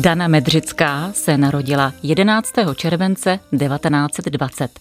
Dana 0.00 0.28
Medřická 0.28 1.12
se 1.12 1.38
narodila 1.38 1.92
11. 2.02 2.52
července 2.74 3.40
1920. 3.50 4.80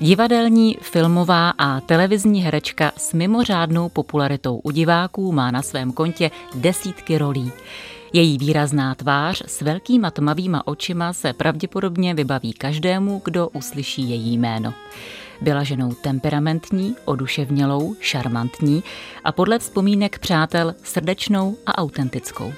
Divadelní, 0.00 0.76
filmová 0.80 1.50
a 1.50 1.80
televizní 1.80 2.42
herečka 2.42 2.92
s 2.96 3.12
mimořádnou 3.12 3.88
popularitou 3.88 4.56
u 4.58 4.70
diváků 4.70 5.32
má 5.32 5.50
na 5.50 5.62
svém 5.62 5.92
kontě 5.92 6.30
desítky 6.54 7.18
rolí. 7.18 7.52
Její 8.12 8.38
výrazná 8.38 8.94
tvář 8.94 9.42
s 9.46 9.60
velkýma 9.60 10.10
tmavýma 10.10 10.66
očima 10.66 11.12
se 11.12 11.32
pravděpodobně 11.32 12.14
vybaví 12.14 12.52
každému, 12.52 13.22
kdo 13.24 13.48
uslyší 13.48 14.10
její 14.10 14.38
jméno. 14.38 14.74
Byla 15.40 15.62
ženou 15.62 15.92
temperamentní, 15.92 16.96
oduševnělou, 17.04 17.96
šarmantní 18.00 18.82
a 19.24 19.32
podle 19.32 19.58
vzpomínek 19.58 20.18
přátel 20.18 20.74
srdečnou 20.82 21.56
a 21.66 21.78
autentickou. 21.78 22.52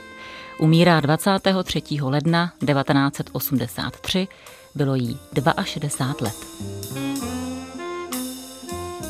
Umírá 0.58 1.00
23. 1.00 1.82
ledna 2.00 2.52
1983, 2.66 4.28
bylo 4.74 4.94
jí 4.94 5.18
62 5.64 6.14
let. 6.20 6.46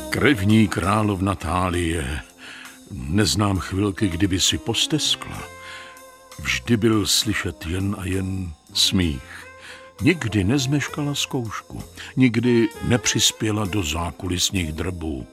Krevní 0.09 0.67
královna 0.67 1.35
Tálie, 1.35 2.19
neznám 2.91 3.59
chvilky, 3.59 4.07
kdyby 4.07 4.39
si 4.39 4.57
posteskla. 4.57 5.43
Vždy 6.39 6.77
byl 6.77 7.07
slyšet 7.07 7.65
jen 7.65 7.95
a 7.99 8.05
jen 8.05 8.51
smích. 8.73 9.47
Nikdy 10.01 10.43
nezmeškala 10.43 11.15
zkoušku, 11.15 11.83
nikdy 12.15 12.69
nepřispěla 12.83 13.65
do 13.65 13.83
zákulisních 13.83 14.71
drbů. 14.71 15.27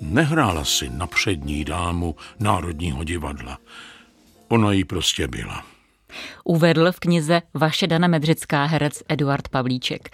Nehrála 0.00 0.64
si 0.64 0.90
na 0.90 1.06
přední 1.06 1.64
dámu 1.64 2.16
Národního 2.38 3.04
divadla. 3.04 3.58
Ona 4.52 4.72
jí 4.72 4.84
prostě 4.84 5.28
byla. 5.28 5.64
Uvedl 6.44 6.92
v 6.92 7.00
knize 7.00 7.42
Vaše 7.54 7.86
Dana 7.86 8.08
Medřická 8.08 8.64
herec 8.64 9.02
Eduard 9.08 9.48
Pavlíček. 9.48 10.10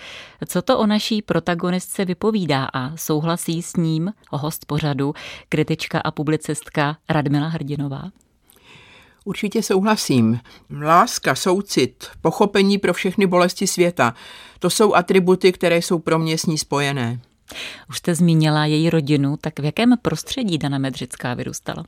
Co 0.47 0.62
to 0.62 0.78
o 0.78 0.86
naší 0.86 1.22
protagonistce 1.22 2.05
vypovídá 2.05 2.64
a 2.64 2.97
souhlasí 2.97 3.62
s 3.62 3.77
ním 3.77 4.12
host 4.31 4.64
pořadu, 4.64 5.14
kritička 5.48 6.00
a 6.00 6.11
publicistka 6.11 6.97
Radmila 7.09 7.48
Hrdinová? 7.48 8.11
Určitě 9.25 9.62
souhlasím. 9.62 10.41
Láska, 10.81 11.34
soucit, 11.34 12.06
pochopení 12.20 12.78
pro 12.78 12.94
všechny 12.94 13.27
bolesti 13.27 13.66
světa, 13.66 14.14
to 14.59 14.70
jsou 14.70 14.94
atributy, 14.94 15.53
které 15.53 15.77
jsou 15.77 15.98
pro 15.98 16.19
mě 16.19 16.39
s 16.39 16.47
ní 16.47 16.59
spojené. 16.59 17.20
Už 17.89 17.98
jste 17.98 18.14
zmínila 18.14 18.66
její 18.66 18.91
rodinu, 18.91 19.36
tak 19.41 19.59
v 19.59 19.64
jakém 19.64 19.94
prostředí 20.03 20.59
Dana 20.59 20.78
Medřická 20.78 21.34
vyrůstala? 21.34 21.84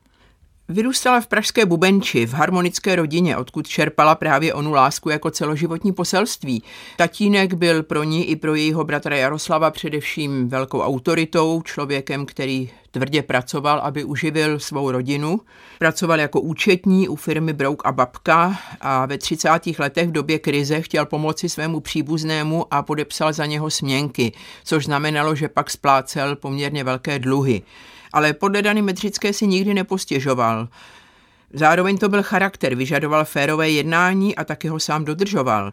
Vyrůstala 0.70 1.20
v 1.20 1.26
pražské 1.26 1.66
Bubenči, 1.66 2.26
v 2.26 2.32
harmonické 2.32 2.96
rodině, 2.96 3.36
odkud 3.36 3.68
čerpala 3.68 4.14
právě 4.14 4.54
onu 4.54 4.72
lásku 4.72 5.10
jako 5.10 5.30
celoživotní 5.30 5.92
poselství. 5.92 6.62
Tatínek 6.96 7.54
byl 7.54 7.82
pro 7.82 8.02
ní 8.02 8.24
i 8.24 8.36
pro 8.36 8.54
jejího 8.54 8.84
bratra 8.84 9.16
Jaroslava 9.16 9.70
především 9.70 10.48
velkou 10.48 10.80
autoritou, 10.80 11.62
člověkem, 11.62 12.26
který 12.26 12.70
tvrdě 12.90 13.22
pracoval, 13.22 13.78
aby 13.78 14.04
uživil 14.04 14.58
svou 14.58 14.90
rodinu. 14.90 15.40
Pracoval 15.78 16.20
jako 16.20 16.40
účetní 16.40 17.08
u 17.08 17.16
firmy 17.16 17.52
Brouk 17.52 17.82
a 17.86 17.92
Babka 17.92 18.58
a 18.80 19.06
ve 19.06 19.18
30. 19.18 19.48
letech 19.78 20.08
v 20.08 20.12
době 20.12 20.38
krize 20.38 20.80
chtěl 20.80 21.06
pomoci 21.06 21.48
svému 21.48 21.80
příbuznému 21.80 22.66
a 22.70 22.82
podepsal 22.82 23.32
za 23.32 23.46
něho 23.46 23.70
směnky, 23.70 24.32
což 24.64 24.84
znamenalo, 24.84 25.34
že 25.34 25.48
pak 25.48 25.70
splácel 25.70 26.36
poměrně 26.36 26.84
velké 26.84 27.18
dluhy 27.18 27.62
ale 28.12 28.32
podle 28.32 28.62
Dany 28.62 28.82
Medřické 28.82 29.32
si 29.32 29.46
nikdy 29.46 29.74
nepostěžoval. 29.74 30.68
Zároveň 31.52 31.98
to 31.98 32.08
byl 32.08 32.22
charakter, 32.22 32.74
vyžadoval 32.74 33.24
férové 33.24 33.70
jednání 33.70 34.36
a 34.36 34.44
taky 34.44 34.68
ho 34.68 34.80
sám 34.80 35.04
dodržoval. 35.04 35.72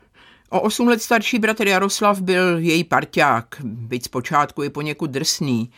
O 0.50 0.62
osm 0.62 0.88
let 0.88 1.02
starší 1.02 1.40
bratr 1.40 1.68
Jaroslav 1.68 2.22
byl 2.22 2.58
její 2.58 2.84
parťák, 2.84 3.56
byť 3.64 4.04
zpočátku 4.04 4.64
i 4.64 4.70
poněkud 4.70 5.12
drsný. 5.12 5.72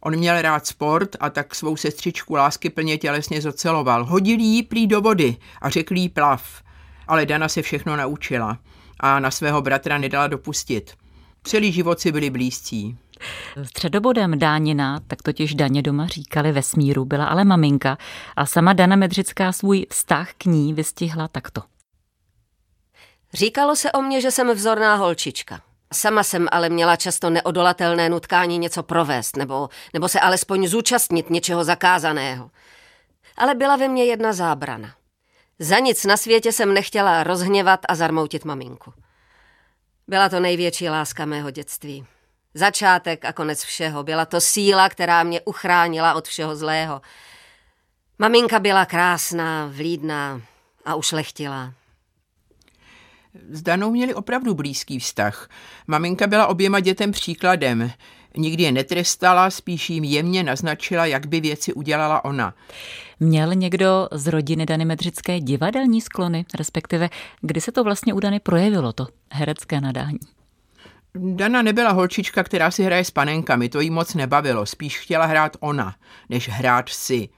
On 0.00 0.16
měl 0.16 0.42
rád 0.42 0.66
sport 0.66 1.16
a 1.20 1.30
tak 1.30 1.54
svou 1.54 1.76
sestřičku 1.76 2.34
lásky 2.34 2.70
plně 2.70 2.98
tělesně 2.98 3.42
zoceloval. 3.42 4.04
Hodil 4.04 4.38
jí 4.38 4.62
prý 4.62 4.86
do 4.86 5.00
vody 5.00 5.36
a 5.62 5.70
řekl 5.70 5.96
jí 5.96 6.08
plav. 6.08 6.62
Ale 7.08 7.26
Dana 7.26 7.48
se 7.48 7.62
všechno 7.62 7.96
naučila 7.96 8.58
a 9.00 9.20
na 9.20 9.30
svého 9.30 9.62
bratra 9.62 9.98
nedala 9.98 10.26
dopustit. 10.26 10.94
Celý 11.44 11.72
život 11.72 12.00
si 12.00 12.12
byli 12.12 12.30
blízcí. 12.30 12.96
Středobodem 13.64 14.38
Dánina, 14.38 15.00
tak 15.06 15.22
totiž 15.22 15.54
Daně 15.54 15.82
doma 15.82 16.06
říkali 16.06 16.52
ve 16.52 16.62
smíru, 16.62 17.04
byla 17.04 17.26
ale 17.26 17.44
maminka 17.44 17.98
a 18.36 18.46
sama 18.46 18.72
Dana 18.72 18.96
Medřická 18.96 19.52
svůj 19.52 19.86
vztah 19.90 20.32
k 20.38 20.44
ní 20.44 20.74
vystihla 20.74 21.28
takto. 21.28 21.62
Říkalo 23.34 23.76
se 23.76 23.92
o 23.92 24.02
mně, 24.02 24.20
že 24.20 24.30
jsem 24.30 24.50
vzorná 24.50 24.94
holčička. 24.94 25.60
Sama 25.92 26.22
jsem 26.22 26.48
ale 26.52 26.68
měla 26.68 26.96
často 26.96 27.30
neodolatelné 27.30 28.08
nutkání 28.08 28.58
něco 28.58 28.82
provést 28.82 29.36
nebo, 29.36 29.68
nebo 29.94 30.08
se 30.08 30.20
alespoň 30.20 30.66
zúčastnit 30.66 31.30
něčeho 31.30 31.64
zakázaného. 31.64 32.50
Ale 33.36 33.54
byla 33.54 33.76
ve 33.76 33.88
mně 33.88 34.04
jedna 34.04 34.32
zábrana. 34.32 34.94
Za 35.58 35.78
nic 35.78 36.04
na 36.04 36.16
světě 36.16 36.52
jsem 36.52 36.74
nechtěla 36.74 37.24
rozhněvat 37.24 37.80
a 37.88 37.94
zarmoutit 37.94 38.44
maminku. 38.44 38.92
Byla 40.08 40.28
to 40.28 40.40
největší 40.40 40.88
láska 40.88 41.24
mého 41.24 41.50
dětství. 41.50 42.06
Začátek 42.56 43.24
a 43.24 43.32
konec 43.32 43.64
všeho. 43.64 44.02
Byla 44.02 44.24
to 44.24 44.40
síla, 44.40 44.88
která 44.88 45.22
mě 45.22 45.40
uchránila 45.40 46.14
od 46.14 46.28
všeho 46.28 46.56
zlého. 46.56 47.00
Maminka 48.18 48.58
byla 48.58 48.84
krásná, 48.84 49.70
vlídná 49.72 50.40
a 50.84 50.94
ušlechtilá. 50.94 51.72
S 53.50 53.62
Danou 53.62 53.90
měli 53.90 54.14
opravdu 54.14 54.54
blízký 54.54 54.98
vztah. 54.98 55.48
Maminka 55.86 56.26
byla 56.26 56.46
oběma 56.46 56.80
dětem 56.80 57.12
příkladem. 57.12 57.90
Nikdy 58.36 58.62
je 58.62 58.72
netrestala, 58.72 59.50
spíš 59.50 59.90
jim 59.90 60.04
jemně 60.04 60.42
naznačila, 60.42 61.06
jak 61.06 61.26
by 61.26 61.40
věci 61.40 61.72
udělala 61.72 62.24
ona. 62.24 62.54
Měl 63.20 63.54
někdo 63.54 64.08
z 64.12 64.26
rodiny 64.26 64.66
Dany 64.66 64.84
Medřické 64.84 65.40
divadelní 65.40 66.00
sklony, 66.00 66.44
respektive 66.58 67.10
kdy 67.40 67.60
se 67.60 67.72
to 67.72 67.84
vlastně 67.84 68.14
u 68.14 68.20
Dany 68.20 68.40
projevilo, 68.40 68.92
to 68.92 69.06
herecké 69.32 69.80
nadání? 69.80 70.35
Dana 71.18 71.62
nebyla 71.62 71.90
holčička, 71.90 72.42
která 72.42 72.70
si 72.70 72.82
hraje 72.82 73.04
s 73.04 73.10
panenkami, 73.10 73.68
to 73.68 73.80
jí 73.80 73.90
moc 73.90 74.14
nebavilo, 74.14 74.66
spíš 74.66 74.98
chtěla 74.98 75.26
hrát 75.26 75.56
ona, 75.60 75.94
než 76.28 76.48
hrát 76.48 76.88
si. 76.88 77.28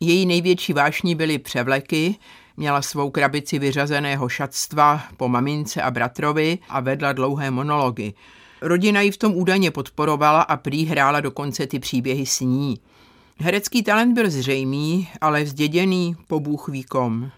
Její 0.00 0.26
největší 0.26 0.72
vášní 0.72 1.14
byly 1.14 1.38
převleky, 1.38 2.16
měla 2.56 2.82
svou 2.82 3.10
krabici 3.10 3.58
vyřazeného 3.58 4.28
šatstva 4.28 5.02
po 5.16 5.28
mamince 5.28 5.82
a 5.82 5.90
bratrovi 5.90 6.58
a 6.68 6.80
vedla 6.80 7.12
dlouhé 7.12 7.50
monology. 7.50 8.14
Rodina 8.62 9.00
ji 9.00 9.10
v 9.10 9.16
tom 9.16 9.36
údajně 9.36 9.70
podporovala 9.70 10.42
a 10.42 10.56
prý 10.56 10.86
hrála 10.86 11.20
dokonce 11.20 11.66
ty 11.66 11.78
příběhy 11.78 12.26
s 12.26 12.40
ní. 12.40 12.80
Herecký 13.38 13.82
talent 13.82 14.14
byl 14.14 14.30
zřejmý, 14.30 15.08
ale 15.20 15.44
vzděděný 15.44 16.16
po 16.26 16.40
bůh 16.40 16.68
výkom. 16.68 17.30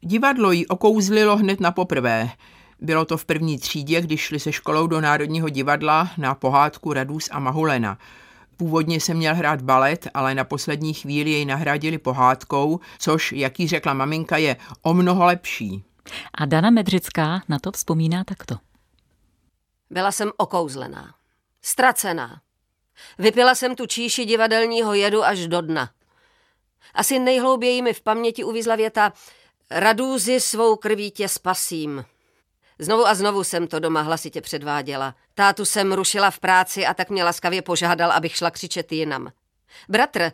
Divadlo 0.00 0.52
jí 0.52 0.66
okouzlilo 0.66 1.36
hned 1.36 1.60
na 1.60 1.70
poprvé. 1.70 2.30
Bylo 2.80 3.04
to 3.04 3.16
v 3.16 3.24
první 3.24 3.58
třídě, 3.58 4.00
když 4.00 4.20
šli 4.20 4.40
se 4.40 4.52
školou 4.52 4.86
do 4.86 5.00
Národního 5.00 5.48
divadla 5.48 6.10
na 6.18 6.34
pohádku 6.34 6.92
Radus 6.92 7.28
a 7.32 7.38
Mahulena. 7.38 7.98
Původně 8.56 9.00
se 9.00 9.14
měl 9.14 9.34
hrát 9.34 9.62
balet, 9.62 10.08
ale 10.14 10.34
na 10.34 10.44
poslední 10.44 10.94
chvíli 10.94 11.30
jej 11.30 11.44
nahradili 11.44 11.98
pohádkou, 11.98 12.80
což, 12.98 13.32
jak 13.32 13.60
jí 13.60 13.68
řekla 13.68 13.94
maminka, 13.94 14.36
je 14.36 14.56
o 14.82 14.94
mnoho 14.94 15.24
lepší. 15.24 15.84
A 16.34 16.46
Dana 16.46 16.70
Medřická 16.70 17.42
na 17.48 17.58
to 17.58 17.72
vzpomíná 17.72 18.24
takto. 18.24 18.56
Byla 19.90 20.12
jsem 20.12 20.30
okouzlená, 20.36 21.14
ztracená. 21.62 22.40
Vypila 23.18 23.54
jsem 23.54 23.76
tu 23.76 23.86
číši 23.86 24.24
divadelního 24.24 24.94
jedu 24.94 25.24
až 25.24 25.46
do 25.46 25.60
dna. 25.60 25.90
Asi 26.94 27.18
nejhlouběji 27.18 27.82
mi 27.82 27.92
v 27.92 28.00
paměti 28.00 28.44
uvízla 28.44 28.76
věta 28.76 29.12
Radůzi 29.70 30.40
svou 30.40 30.76
krví 30.76 31.10
tě 31.10 31.28
spasím. 31.28 32.04
Znovu 32.78 33.06
a 33.06 33.14
znovu 33.14 33.44
jsem 33.44 33.66
to 33.66 33.78
doma 33.78 34.00
hlasitě 34.00 34.40
předváděla. 34.40 35.14
Tátu 35.34 35.64
jsem 35.64 35.92
rušila 35.92 36.30
v 36.30 36.38
práci 36.38 36.86
a 36.86 36.94
tak 36.94 37.10
mě 37.10 37.24
laskavě 37.24 37.62
požádal, 37.62 38.12
abych 38.12 38.36
šla 38.36 38.50
křičet 38.50 38.92
jinam. 38.92 39.32
Bratr, 39.88 40.32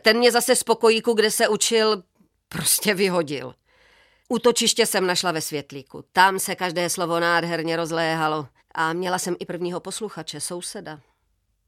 ten 0.00 0.18
mě 0.18 0.32
zase 0.32 0.56
z 0.56 0.62
pokojíku, 0.62 1.12
kde 1.12 1.30
se 1.30 1.48
učil, 1.48 2.02
prostě 2.48 2.94
vyhodil. 2.94 3.54
Útočiště 4.28 4.86
jsem 4.86 5.06
našla 5.06 5.32
ve 5.32 5.40
světlíku. 5.40 6.04
Tam 6.12 6.38
se 6.38 6.54
každé 6.54 6.90
slovo 6.90 7.20
nádherně 7.20 7.76
rozléhalo. 7.76 8.48
A 8.74 8.92
měla 8.92 9.18
jsem 9.18 9.36
i 9.38 9.46
prvního 9.46 9.80
posluchače, 9.80 10.40
souseda. 10.40 11.00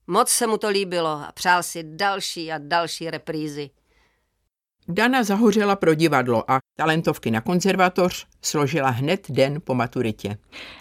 Moc 0.06 0.28
se 0.28 0.46
mu 0.46 0.58
to 0.58 0.68
líbilo 0.68 1.10
a 1.10 1.32
přál 1.34 1.62
si 1.62 1.82
další 1.82 2.52
a 2.52 2.58
další 2.58 3.10
reprízy. 3.10 3.70
Dana 4.88 5.22
zahořela 5.22 5.76
pro 5.76 5.94
divadlo 5.94 6.50
a 6.50 6.58
talentovky 6.76 7.30
na 7.30 7.40
konzervatoř 7.40 8.26
složila 8.42 8.90
hned 8.90 9.26
den 9.30 9.60
po 9.64 9.74
maturitě. 9.74 10.36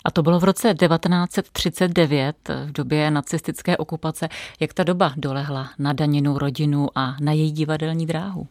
A 0.06 0.12
to 0.12 0.24
bylo 0.24 0.40
v 0.40 0.44
roce 0.44 0.74
1939, 0.74 2.36
v 2.66 2.72
době 2.72 3.12
nacistické 3.12 3.78
okupace. 3.78 4.30
Jak 4.60 4.74
ta 4.74 4.84
doba 4.84 5.14
dolehla 5.18 5.70
na 5.80 5.94
Daninu 5.94 6.38
rodinu 6.38 6.88
a 6.96 7.16
na 7.22 7.32
její 7.32 7.52
divadelní 7.52 8.06
dráhu? 8.06 8.48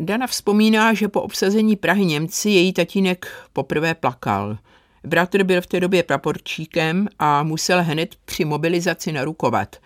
Dana 0.00 0.26
vzpomíná, 0.26 0.94
že 0.94 1.08
po 1.08 1.22
obsazení 1.22 1.76
Prahy 1.76 2.04
Němci 2.04 2.50
její 2.50 2.72
tatínek 2.72 3.26
poprvé 3.52 3.94
plakal. 3.94 4.58
Bratr 5.04 5.44
byl 5.44 5.60
v 5.60 5.66
té 5.66 5.80
době 5.80 6.02
praporčíkem 6.02 7.08
a 7.18 7.42
musel 7.42 7.82
hned 7.82 8.14
při 8.24 8.44
mobilizaci 8.44 9.12
narukovat. 9.12 9.76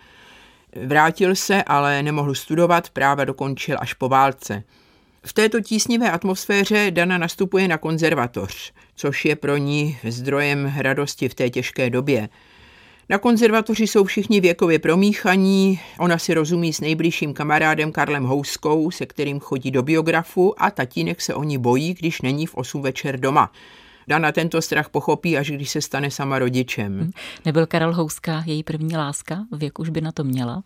Vrátil 0.75 1.35
se, 1.35 1.63
ale 1.63 2.03
nemohl 2.03 2.35
studovat, 2.35 2.89
práva 2.89 3.25
dokončil 3.25 3.77
až 3.79 3.93
po 3.93 4.09
válce. 4.09 4.63
V 5.25 5.33
této 5.33 5.61
tísnivé 5.61 6.11
atmosféře 6.11 6.91
Dana 6.91 7.17
nastupuje 7.17 7.67
na 7.67 7.77
konzervatoř, 7.77 8.73
což 8.95 9.25
je 9.25 9.35
pro 9.35 9.57
ní 9.57 9.97
zdrojem 10.03 10.73
radosti 10.77 11.29
v 11.29 11.35
té 11.35 11.49
těžké 11.49 11.89
době. 11.89 12.29
Na 13.09 13.17
konzervatoři 13.17 13.87
jsou 13.87 14.03
všichni 14.03 14.41
věkově 14.41 14.79
promíchaní, 14.79 15.79
ona 15.99 16.17
si 16.17 16.33
rozumí 16.33 16.73
s 16.73 16.81
nejbližším 16.81 17.33
kamarádem 17.33 17.91
Karlem 17.91 18.23
Houskou, 18.23 18.91
se 18.91 19.05
kterým 19.05 19.39
chodí 19.39 19.71
do 19.71 19.83
biografu 19.83 20.63
a 20.63 20.71
tatínek 20.71 21.21
se 21.21 21.33
o 21.33 21.43
ní 21.43 21.57
bojí, 21.57 21.93
když 21.93 22.21
není 22.21 22.45
v 22.45 22.55
8 22.55 22.81
večer 22.81 23.19
doma. 23.19 23.51
Dana 24.07 24.31
tento 24.31 24.61
strach 24.61 24.89
pochopí, 24.89 25.37
až 25.37 25.51
když 25.51 25.69
se 25.69 25.81
stane 25.81 26.11
sama 26.11 26.39
rodičem. 26.39 27.11
Nebyl 27.45 27.65
Karel 27.65 27.95
Houska 27.95 28.43
její 28.45 28.63
první 28.63 28.97
láska? 28.97 29.45
Věk 29.51 29.79
už 29.79 29.89
by 29.89 30.01
na 30.01 30.11
to 30.11 30.23
měla? 30.23 30.63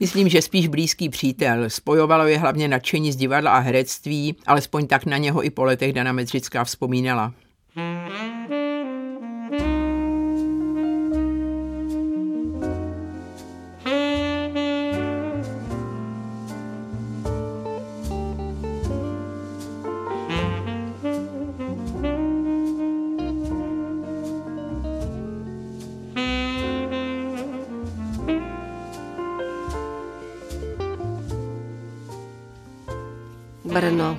Myslím, 0.00 0.28
že 0.28 0.42
spíš 0.42 0.68
blízký 0.68 1.08
přítel. 1.08 1.70
Spojovalo 1.70 2.26
je 2.26 2.38
hlavně 2.38 2.68
nadšení 2.68 3.12
z 3.12 3.16
divadla 3.16 3.50
a 3.50 3.58
herectví, 3.58 4.36
alespoň 4.46 4.86
tak 4.86 5.06
na 5.06 5.16
něho 5.16 5.44
i 5.44 5.50
po 5.50 5.64
letech 5.64 5.92
Dana 5.92 6.12
Medřická 6.12 6.64
vzpomínala. 6.64 7.32
Brno. 33.72 34.18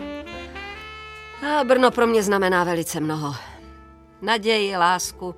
A 1.48 1.64
Brno 1.64 1.92
pro 1.92 2.08
mě 2.08 2.24
znamená 2.24 2.64
velice 2.64 3.00
mnoho. 3.00 3.36
Naději, 4.22 4.78
lásku, 4.78 5.36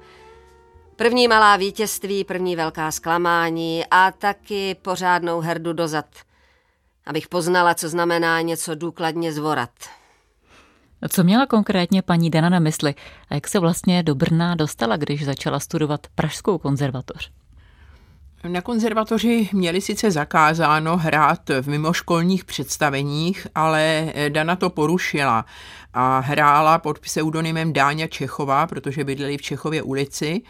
první 0.96 1.28
malá 1.28 1.58
vítězství, 1.58 2.24
první 2.24 2.56
velká 2.56 2.92
zklamání 2.92 3.86
a 3.92 4.12
taky 4.12 4.76
pořádnou 4.76 5.40
herdu 5.40 5.74
dozad, 5.74 6.06
abych 7.06 7.28
poznala, 7.28 7.74
co 7.74 7.90
znamená 7.90 8.42
něco 8.42 8.76
důkladně 8.76 9.34
zvorat. 9.34 9.70
Co 11.10 11.24
měla 11.24 11.46
konkrétně 11.46 12.02
paní 12.02 12.30
Dana 12.30 12.50
na 12.50 12.60
mysli 12.60 12.96
a 13.30 13.36
jak 13.36 13.48
se 13.48 13.60
vlastně 13.60 14.04
do 14.04 14.16
Brna 14.16 14.56
dostala, 14.56 14.98
když 14.98 15.26
začala 15.26 15.60
studovat 15.60 16.08
Pražskou 16.16 16.58
konzervatoř? 16.58 17.32
Na 18.48 18.62
konzervatoři 18.62 19.50
měli 19.54 19.82
sice 19.82 20.12
zakázáno 20.12 20.98
hrát 20.98 21.50
v 21.62 21.70
mimoškolních 21.70 22.46
představeních, 22.46 23.48
ale 23.56 24.14
Dana 24.30 24.56
to 24.56 24.70
porušila 24.70 25.46
a 25.94 26.20
hrála 26.20 26.80
pod 26.80 27.00
pseudonymem 27.00 27.74
Dáňa 27.74 28.08
Čechová, 28.08 28.68
protože 28.68 29.04
bydleli 29.04 29.38
v 29.38 29.42
Čechově 29.42 29.82
ulici 29.82 30.42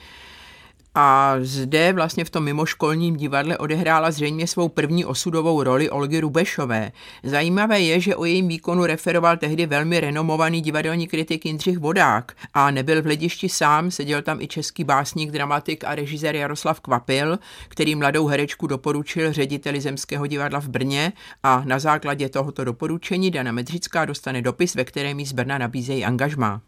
a 0.95 1.35
zde 1.41 1.93
vlastně 1.93 2.25
v 2.25 2.29
tom 2.29 2.43
mimoškolním 2.43 3.15
divadle 3.15 3.57
odehrála 3.57 4.11
zřejmě 4.11 4.47
svou 4.47 4.69
první 4.69 5.05
osudovou 5.05 5.63
roli 5.63 5.89
Olgy 5.89 6.19
Rubešové. 6.19 6.91
Zajímavé 7.23 7.79
je, 7.81 7.99
že 7.99 8.15
o 8.15 8.25
jejím 8.25 8.47
výkonu 8.47 8.85
referoval 8.85 9.37
tehdy 9.37 9.65
velmi 9.65 9.99
renomovaný 9.99 10.61
divadelní 10.61 11.07
kritik 11.07 11.45
Jindřich 11.45 11.77
Vodák 11.77 12.31
a 12.53 12.71
nebyl 12.71 13.01
v 13.01 13.05
hledišti 13.05 13.49
sám, 13.49 13.91
seděl 13.91 14.21
tam 14.21 14.41
i 14.41 14.47
český 14.47 14.83
básník, 14.83 15.31
dramatik 15.31 15.83
a 15.83 15.95
režisér 15.95 16.35
Jaroslav 16.35 16.79
Kvapil, 16.79 17.39
který 17.67 17.95
mladou 17.95 18.27
herečku 18.27 18.67
doporučil 18.67 19.33
řediteli 19.33 19.81
Zemského 19.81 20.27
divadla 20.27 20.59
v 20.59 20.67
Brně 20.67 21.13
a 21.43 21.63
na 21.65 21.79
základě 21.79 22.29
tohoto 22.29 22.63
doporučení 22.63 23.31
Dana 23.31 23.51
Medřická 23.51 24.05
dostane 24.05 24.41
dopis, 24.41 24.75
ve 24.75 24.83
kterém 24.83 25.19
jí 25.19 25.25
z 25.25 25.31
Brna 25.31 25.57
nabízejí 25.57 26.05
angažmá. 26.05 26.61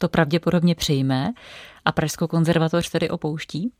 To 0.00 0.08
pravděpodobně 0.08 0.74
přijme 0.74 1.32
a 1.84 1.92
Pražskou 1.92 2.26
konzervatoř 2.26 2.90
tedy 2.90 3.10
opouští? 3.10 3.72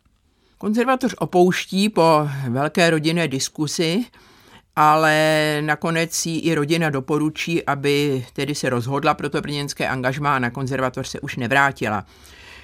Konzervatoř 0.58 1.14
opouští 1.18 1.88
po 1.88 2.28
velké 2.48 2.90
rodinné 2.90 3.28
diskusi, 3.28 4.04
ale 4.76 5.56
nakonec 5.60 6.26
jí 6.26 6.40
i 6.40 6.54
rodina 6.54 6.90
doporučí, 6.90 7.66
aby 7.66 8.26
tedy 8.32 8.54
se 8.54 8.70
rozhodla 8.70 9.14
pro 9.14 9.30
to 9.30 9.40
brněnské 9.40 9.88
angažmá 9.88 10.36
a 10.36 10.38
na 10.38 10.50
konzervatoř 10.50 11.08
se 11.08 11.20
už 11.20 11.36
nevrátila. 11.36 12.06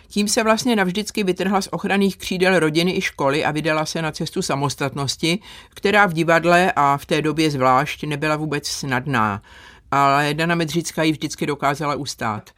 Tím 0.08 0.28
se 0.28 0.42
vlastně 0.42 0.76
navždycky 0.76 1.24
vytrhla 1.24 1.60
z 1.60 1.68
ochranných 1.70 2.16
křídel 2.16 2.58
rodiny 2.58 2.96
i 2.96 3.00
školy 3.00 3.44
a 3.44 3.50
vydala 3.50 3.86
se 3.86 4.02
na 4.02 4.12
cestu 4.12 4.42
samostatnosti, 4.42 5.38
která 5.74 6.06
v 6.06 6.12
divadle 6.12 6.72
a 6.76 6.96
v 6.96 7.06
té 7.06 7.22
době 7.22 7.50
zvlášť 7.50 8.04
nebyla 8.04 8.36
vůbec 8.36 8.68
snadná 8.68 9.42
ale 9.90 10.34
Dana 10.34 10.54
Medřická 10.54 11.02
ji 11.02 11.12
vždycky 11.12 11.46
dokázala 11.46 11.94
ustát. 11.94 12.50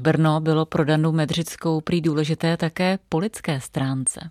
Brno 0.00 0.40
bylo 0.40 0.66
pro 0.66 0.84
Danu 0.84 1.12
Medřickou 1.12 1.80
prý 1.80 2.00
důležité 2.00 2.56
také 2.56 2.98
po 3.08 3.18
lidské 3.18 3.60
stránce. 3.60 4.30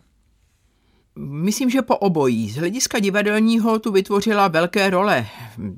Myslím, 1.20 1.70
že 1.70 1.82
po 1.82 1.98
obojí. 1.98 2.50
Z 2.50 2.56
hlediska 2.56 3.00
divadelního 3.00 3.80
tu 3.80 3.92
vytvořila 3.92 4.48
velké 4.48 4.90
role, 4.90 5.28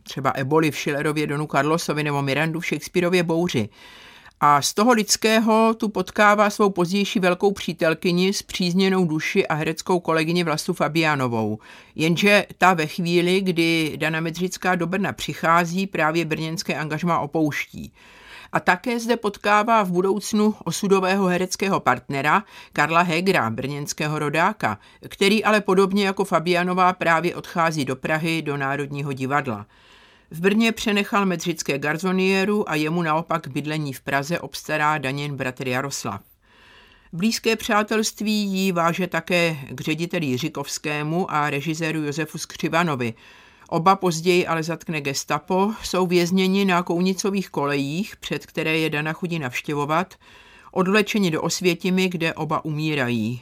třeba 0.03 0.31
Eboli 0.35 0.71
v 0.71 0.77
Schillerově 0.77 1.27
Donu 1.27 1.47
Carlosovi 1.47 2.03
nebo 2.03 2.21
Mirandu 2.21 2.59
v 2.59 2.65
Shakespeareově 2.65 3.23
Bouři. 3.23 3.69
A 4.41 4.62
z 4.62 4.74
toho 4.74 4.91
lidského 4.91 5.74
tu 5.74 5.89
potkává 5.89 6.50
svou 6.50 6.69
pozdější 6.69 7.19
velkou 7.19 7.51
přítelkyni 7.51 8.33
s 8.33 8.41
přízněnou 8.41 9.06
duši 9.06 9.47
a 9.47 9.53
hereckou 9.53 10.00
kolegyni 10.00 10.44
Vlastu 10.44 10.74
Fabianovou. 10.74 11.59
Jenže 11.95 12.45
ta 12.57 12.74
ve 12.74 12.88
chvíli, 12.88 13.41
kdy 13.41 13.94
Dana 13.97 14.19
Medřická 14.19 14.75
do 14.75 14.88
Brna 14.88 15.13
přichází, 15.13 15.88
právě 15.88 16.25
brněnské 16.25 16.75
angažma 16.75 17.19
opouští. 17.19 17.94
A 18.51 18.59
také 18.59 19.00
zde 19.00 19.18
potkává 19.18 19.83
v 19.83 19.91
budoucnu 19.91 20.56
osudového 20.64 21.25
hereckého 21.25 21.80
partnera 21.80 22.44
Karla 22.73 23.02
Hegra, 23.02 23.49
brněnského 23.49 24.19
rodáka, 24.19 24.80
který 25.07 25.44
ale 25.44 25.61
podobně 25.61 26.06
jako 26.06 26.25
Fabianová 26.25 26.94
právě 26.94 27.35
odchází 27.35 27.85
do 27.85 27.95
Prahy 27.95 28.42
do 28.42 28.57
Národního 28.57 29.14
divadla. 29.14 29.66
V 30.31 30.42
Brně 30.42 30.71
přenechal 30.71 31.26
medřické 31.26 31.80
garzonieru 31.80 32.69
a 32.69 32.76
jemu 32.76 33.02
naopak 33.02 33.48
bydlení 33.48 33.94
v 33.94 34.02
Praze 34.02 34.40
obstará 34.40 34.98
Daněn 34.98 35.36
bratr 35.36 35.68
Jaroslav. 35.68 36.21
Blízké 37.14 37.56
přátelství 37.56 38.33
jí 38.33 38.71
váže 38.71 39.07
také 39.07 39.57
k 39.69 39.81
řediteli 39.81 40.26
Jiřikovskému 40.26 41.31
a 41.31 41.50
režiséru 41.50 42.04
Josefu 42.04 42.38
Skřivanovi. 42.38 43.14
Oba 43.69 43.95
později 43.95 44.48
ale 44.48 44.64
zatkne 44.64 45.02
gestapo, 45.02 45.74
jsou 45.83 46.07
vězněni 46.07 46.66
na 46.66 46.83
Kounicových 46.83 47.50
kolejích, 47.50 48.16
před 48.16 48.45
které 48.45 48.78
je 48.78 48.90
Dana 48.90 49.14
chudí 49.14 49.40
navštěvovat, 49.40 50.16
odvlečeni 50.71 51.31
do 51.31 51.42
Osvětimi, 51.42 52.09
kde 52.09 52.33
oba 52.33 52.66
umírají. 52.66 53.42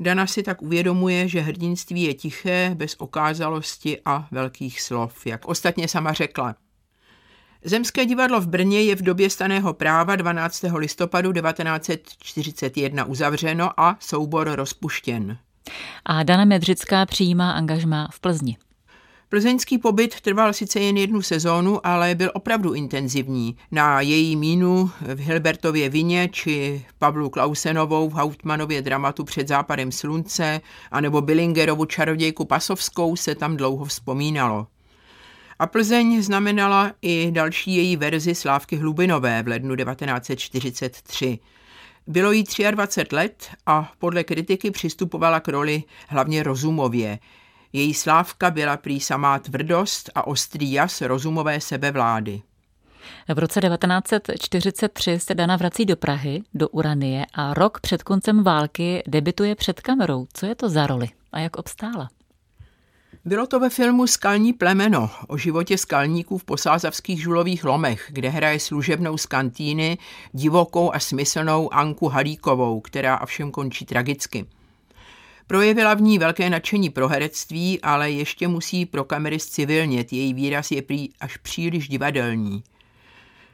Dana 0.00 0.26
si 0.26 0.42
tak 0.42 0.62
uvědomuje, 0.62 1.28
že 1.28 1.40
hrdinství 1.40 2.02
je 2.02 2.14
tiché, 2.14 2.70
bez 2.74 2.94
okázalosti 2.98 4.00
a 4.04 4.28
velkých 4.30 4.82
slov, 4.82 5.26
jak 5.26 5.48
ostatně 5.48 5.88
sama 5.88 6.12
řekla. 6.12 6.54
Zemské 7.64 8.06
divadlo 8.06 8.40
v 8.40 8.48
Brně 8.48 8.82
je 8.82 8.96
v 8.96 9.02
době 9.02 9.30
staného 9.30 9.74
práva 9.74 10.16
12. 10.16 10.64
listopadu 10.74 11.32
1941 11.32 13.04
uzavřeno 13.04 13.80
a 13.80 13.96
soubor 14.00 14.50
rozpuštěn. 14.50 15.38
A 16.04 16.22
Dana 16.22 16.44
Medřická 16.44 17.06
přijímá 17.06 17.52
angažmá 17.52 18.08
v 18.12 18.20
Plzni. 18.20 18.56
Plzeňský 19.30 19.78
pobyt 19.78 20.20
trval 20.20 20.52
sice 20.52 20.80
jen 20.80 20.96
jednu 20.96 21.22
sezónu, 21.22 21.86
ale 21.86 22.14
byl 22.14 22.30
opravdu 22.34 22.72
intenzivní. 22.72 23.56
Na 23.70 24.00
její 24.00 24.36
mínu 24.36 24.90
v 25.00 25.18
Hilbertově 25.18 25.88
vině 25.88 26.28
či 26.32 26.84
Pavlu 26.98 27.30
Klausenovou 27.30 28.08
v 28.08 28.12
Hautmanově 28.12 28.82
dramatu 28.82 29.24
Před 29.24 29.48
západem 29.48 29.92
slunce 29.92 30.60
anebo 30.90 31.20
Billingerovu 31.20 31.84
čarodějku 31.84 32.44
Pasovskou 32.44 33.16
se 33.16 33.34
tam 33.34 33.56
dlouho 33.56 33.84
vzpomínalo. 33.84 34.66
A 35.58 35.66
Plzeň 35.66 36.22
znamenala 36.22 36.92
i 37.02 37.30
další 37.30 37.76
její 37.76 37.96
verzi 37.96 38.34
Slávky 38.34 38.76
Hlubinové 38.76 39.42
v 39.42 39.48
lednu 39.48 39.76
1943. 39.76 41.38
Bylo 42.06 42.32
jí 42.32 42.44
23 42.70 43.16
let 43.16 43.48
a 43.66 43.92
podle 43.98 44.24
kritiky 44.24 44.70
přistupovala 44.70 45.40
k 45.40 45.48
roli 45.48 45.82
hlavně 46.08 46.42
rozumově. 46.42 47.18
Její 47.72 47.94
slávka 47.94 48.50
byla 48.50 48.76
prý 48.76 49.00
samá 49.00 49.38
tvrdost 49.38 50.10
a 50.14 50.26
ostrý 50.26 50.72
jas 50.72 51.00
rozumové 51.00 51.60
sebevlády. 51.60 52.42
V 53.34 53.38
roce 53.38 53.60
1943 53.60 55.18
se 55.18 55.34
Dana 55.34 55.56
vrací 55.56 55.84
do 55.84 55.96
Prahy, 55.96 56.42
do 56.54 56.68
Uranie 56.68 57.26
a 57.34 57.54
rok 57.54 57.80
před 57.80 58.02
koncem 58.02 58.42
války 58.42 59.02
debituje 59.06 59.54
před 59.54 59.80
kamerou. 59.80 60.26
Co 60.32 60.46
je 60.46 60.54
to 60.54 60.68
za 60.68 60.86
roli 60.86 61.08
a 61.32 61.38
jak 61.38 61.56
obstála? 61.56 62.08
Bylo 63.24 63.46
to 63.46 63.60
ve 63.60 63.70
filmu 63.70 64.06
Skalní 64.06 64.52
plemeno 64.52 65.10
o 65.28 65.36
životě 65.36 65.78
skalníků 65.78 66.38
v 66.38 66.44
posázavských 66.44 67.22
žulových 67.22 67.64
lomech, 67.64 68.06
kde 68.08 68.28
hraje 68.28 68.60
služebnou 68.60 69.18
z 69.18 69.26
kantýny 69.26 69.98
divokou 70.32 70.94
a 70.94 70.98
smyslnou 70.98 71.74
Anku 71.74 72.08
Halíkovou, 72.08 72.80
která 72.80 73.14
a 73.14 73.26
všem 73.26 73.50
končí 73.50 73.86
tragicky. 73.86 74.46
Projevila 75.48 75.94
v 75.94 76.00
ní 76.00 76.18
velké 76.18 76.50
nadšení 76.50 76.90
pro 76.90 77.08
herectví, 77.08 77.80
ale 77.80 78.10
ještě 78.10 78.48
musí 78.48 78.86
pro 78.86 79.04
kamery 79.04 79.38
civilnět, 79.38 80.12
její 80.12 80.34
výraz 80.34 80.70
je 80.70 80.82
prý 80.82 81.08
až 81.20 81.36
příliš 81.36 81.88
divadelní. 81.88 82.62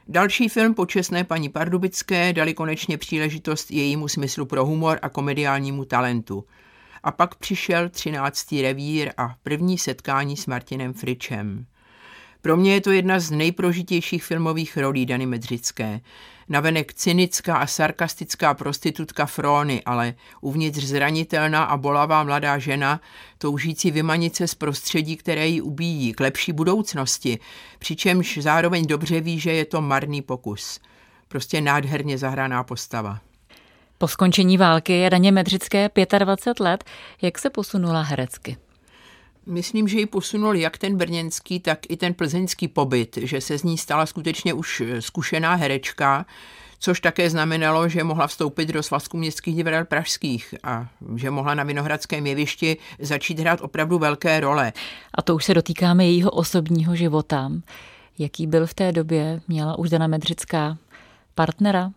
Další 0.07 0.49
film 0.49 0.73
Počesné 0.73 1.23
paní 1.23 1.49
Pardubické 1.49 2.33
dali 2.33 2.53
konečně 2.53 2.97
příležitost 2.97 3.71
jejímu 3.71 4.07
smyslu 4.07 4.45
pro 4.45 4.65
humor 4.65 4.99
a 5.01 5.09
komediálnímu 5.09 5.85
talentu. 5.85 6.45
A 7.03 7.11
pak 7.11 7.35
přišel 7.35 7.89
třináctý 7.89 8.61
revír 8.61 9.11
a 9.17 9.35
první 9.43 9.77
setkání 9.77 10.37
s 10.37 10.45
Martinem 10.45 10.93
Fričem. 10.93 11.65
Pro 12.41 12.57
mě 12.57 12.73
je 12.73 12.81
to 12.81 12.91
jedna 12.91 13.19
z 13.19 13.31
nejprožitějších 13.31 14.23
filmových 14.23 14.77
rolí 14.77 15.05
Dany 15.05 15.25
Medřické. 15.25 16.01
Navenek 16.49 16.93
cynická 16.93 17.57
a 17.57 17.67
sarkastická 17.67 18.53
prostitutka 18.53 19.25
Fróny, 19.25 19.81
ale 19.85 20.13
uvnitř 20.41 20.83
zranitelná 20.83 21.63
a 21.63 21.77
bolavá 21.77 22.23
mladá 22.23 22.57
žena, 22.57 23.01
toužící 23.37 23.91
vymanit 23.91 24.35
se 24.35 24.47
z 24.47 24.55
prostředí, 24.55 25.15
které 25.15 25.47
ji 25.47 25.61
ubíjí, 25.61 26.13
k 26.13 26.19
lepší 26.19 26.51
budoucnosti, 26.51 27.39
přičemž 27.79 28.37
zároveň 28.41 28.87
dobře 28.87 29.21
ví, 29.21 29.39
že 29.39 29.51
je 29.51 29.65
to 29.65 29.81
marný 29.81 30.21
pokus. 30.21 30.79
Prostě 31.27 31.61
nádherně 31.61 32.17
zahraná 32.17 32.63
postava. 32.63 33.19
Po 33.97 34.07
skončení 34.07 34.57
války 34.57 34.93
je 34.93 35.09
Daně 35.09 35.31
Medřické 35.31 35.89
25 36.19 36.59
let. 36.59 36.83
Jak 37.21 37.39
se 37.39 37.49
posunula 37.49 38.01
herecky? 38.01 38.57
Myslím, 39.45 39.87
že 39.87 39.99
ji 39.99 40.05
posunul 40.05 40.55
jak 40.55 40.77
ten 40.77 40.97
brněnský, 40.97 41.59
tak 41.59 41.79
i 41.89 41.97
ten 41.97 42.13
plzeňský 42.13 42.67
pobyt, 42.67 43.17
že 43.21 43.41
se 43.41 43.59
z 43.59 43.63
ní 43.63 43.77
stala 43.77 44.05
skutečně 44.05 44.53
už 44.53 44.83
zkušená 44.99 45.55
herečka, 45.55 46.25
což 46.79 46.99
také 46.99 47.29
znamenalo, 47.29 47.89
že 47.89 48.03
mohla 48.03 48.27
vstoupit 48.27 48.69
do 48.69 48.83
svazku 48.83 49.17
městských 49.17 49.55
divadel 49.55 49.85
pražských 49.85 50.55
a 50.63 50.87
že 51.15 51.31
mohla 51.31 51.53
na 51.53 51.63
Vinohradském 51.63 52.27
jevišti 52.27 52.77
začít 52.99 53.39
hrát 53.39 53.61
opravdu 53.61 53.99
velké 53.99 54.39
role. 54.39 54.73
A 55.13 55.21
to 55.21 55.35
už 55.35 55.45
se 55.45 55.53
dotýkáme 55.53 56.05
jejího 56.05 56.31
osobního 56.31 56.95
života. 56.95 57.51
Jaký 58.19 58.47
byl 58.47 58.67
v 58.67 58.73
té 58.73 58.91
době? 58.91 59.41
Měla 59.47 59.79
už 59.79 59.89
Dana 59.89 60.07
Medřická 60.07 60.77
partnera? 61.35 61.91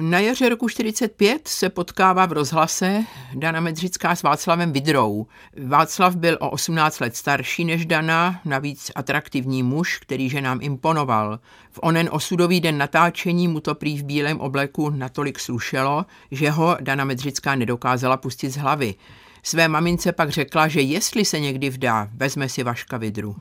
Na 0.00 0.18
jaře 0.18 0.48
roku 0.48 0.68
45 0.68 1.48
se 1.48 1.68
potkává 1.68 2.26
v 2.26 2.32
rozhlase 2.32 3.04
Dana 3.34 3.60
Medřická 3.60 4.16
s 4.16 4.22
Václavem 4.22 4.72
Vidrou. 4.72 5.26
Václav 5.66 6.16
byl 6.16 6.38
o 6.40 6.50
18 6.50 7.00
let 7.00 7.16
starší 7.16 7.64
než 7.64 7.86
Dana, 7.86 8.40
navíc 8.44 8.92
atraktivní 8.94 9.62
muž, 9.62 9.98
který 9.98 10.28
že 10.28 10.40
nám 10.40 10.58
imponoval. 10.62 11.40
V 11.70 11.78
onen 11.82 12.08
osudový 12.12 12.60
den 12.60 12.78
natáčení 12.78 13.48
mu 13.48 13.60
to 13.60 13.74
prý 13.74 13.98
v 13.98 14.04
bílém 14.04 14.40
obleku 14.40 14.90
natolik 14.90 15.38
slušelo, 15.38 16.06
že 16.30 16.50
ho 16.50 16.76
Dana 16.80 17.04
Medřická 17.04 17.54
nedokázala 17.54 18.16
pustit 18.16 18.50
z 18.50 18.56
hlavy. 18.56 18.94
Své 19.42 19.68
mamince 19.68 20.12
pak 20.12 20.30
řekla, 20.30 20.68
že 20.68 20.80
jestli 20.80 21.24
se 21.24 21.40
někdy 21.40 21.70
vdá, 21.70 22.08
vezme 22.14 22.48
si 22.48 22.62
Vaška 22.62 22.96
Vidru. 22.96 23.36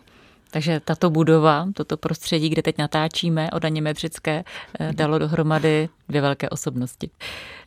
Takže 0.51 0.79
tato 0.79 1.09
budova, 1.09 1.67
toto 1.73 1.97
prostředí, 1.97 2.49
kde 2.49 2.61
teď 2.61 2.77
natáčíme 2.77 3.51
o 3.51 3.59
Daně 3.59 3.81
Medřické, 3.81 4.43
eh, 4.79 4.93
dalo 4.93 5.19
dohromady 5.19 5.89
dvě 6.09 6.21
velké 6.21 6.49
osobnosti. 6.49 7.09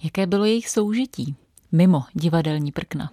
Jaké 0.03 0.27
bylo 0.27 0.45
jejich 0.45 0.69
soužití 0.69 1.37
mimo 1.73 2.03
divadelní 2.13 2.73
prkna? 2.73 3.11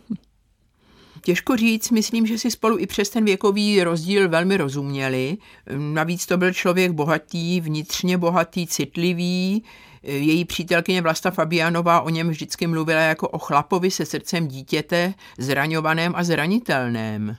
Těžko 1.21 1.57
říct, 1.57 1.91
myslím, 1.91 2.27
že 2.27 2.37
si 2.37 2.51
spolu 2.51 2.77
i 2.77 2.87
přes 2.87 3.09
ten 3.09 3.25
věkový 3.25 3.83
rozdíl 3.83 4.29
velmi 4.29 4.57
rozuměli. 4.57 5.37
Navíc 5.77 6.25
to 6.25 6.37
byl 6.37 6.53
člověk 6.53 6.91
bohatý, 6.91 7.61
vnitřně 7.61 8.17
bohatý, 8.17 8.67
citlivý. 8.67 9.63
Její 10.03 10.45
přítelkyně 10.45 11.01
Vlasta 11.01 11.31
Fabianová 11.31 12.01
o 12.01 12.09
něm 12.09 12.29
vždycky 12.29 12.67
mluvila 12.67 13.01
jako 13.01 13.27
o 13.27 13.39
chlapovi 13.39 13.91
se 13.91 14.05
srdcem 14.05 14.47
dítěte, 14.47 15.13
zraňovaném 15.37 16.13
a 16.15 16.23
zranitelném. 16.23 17.37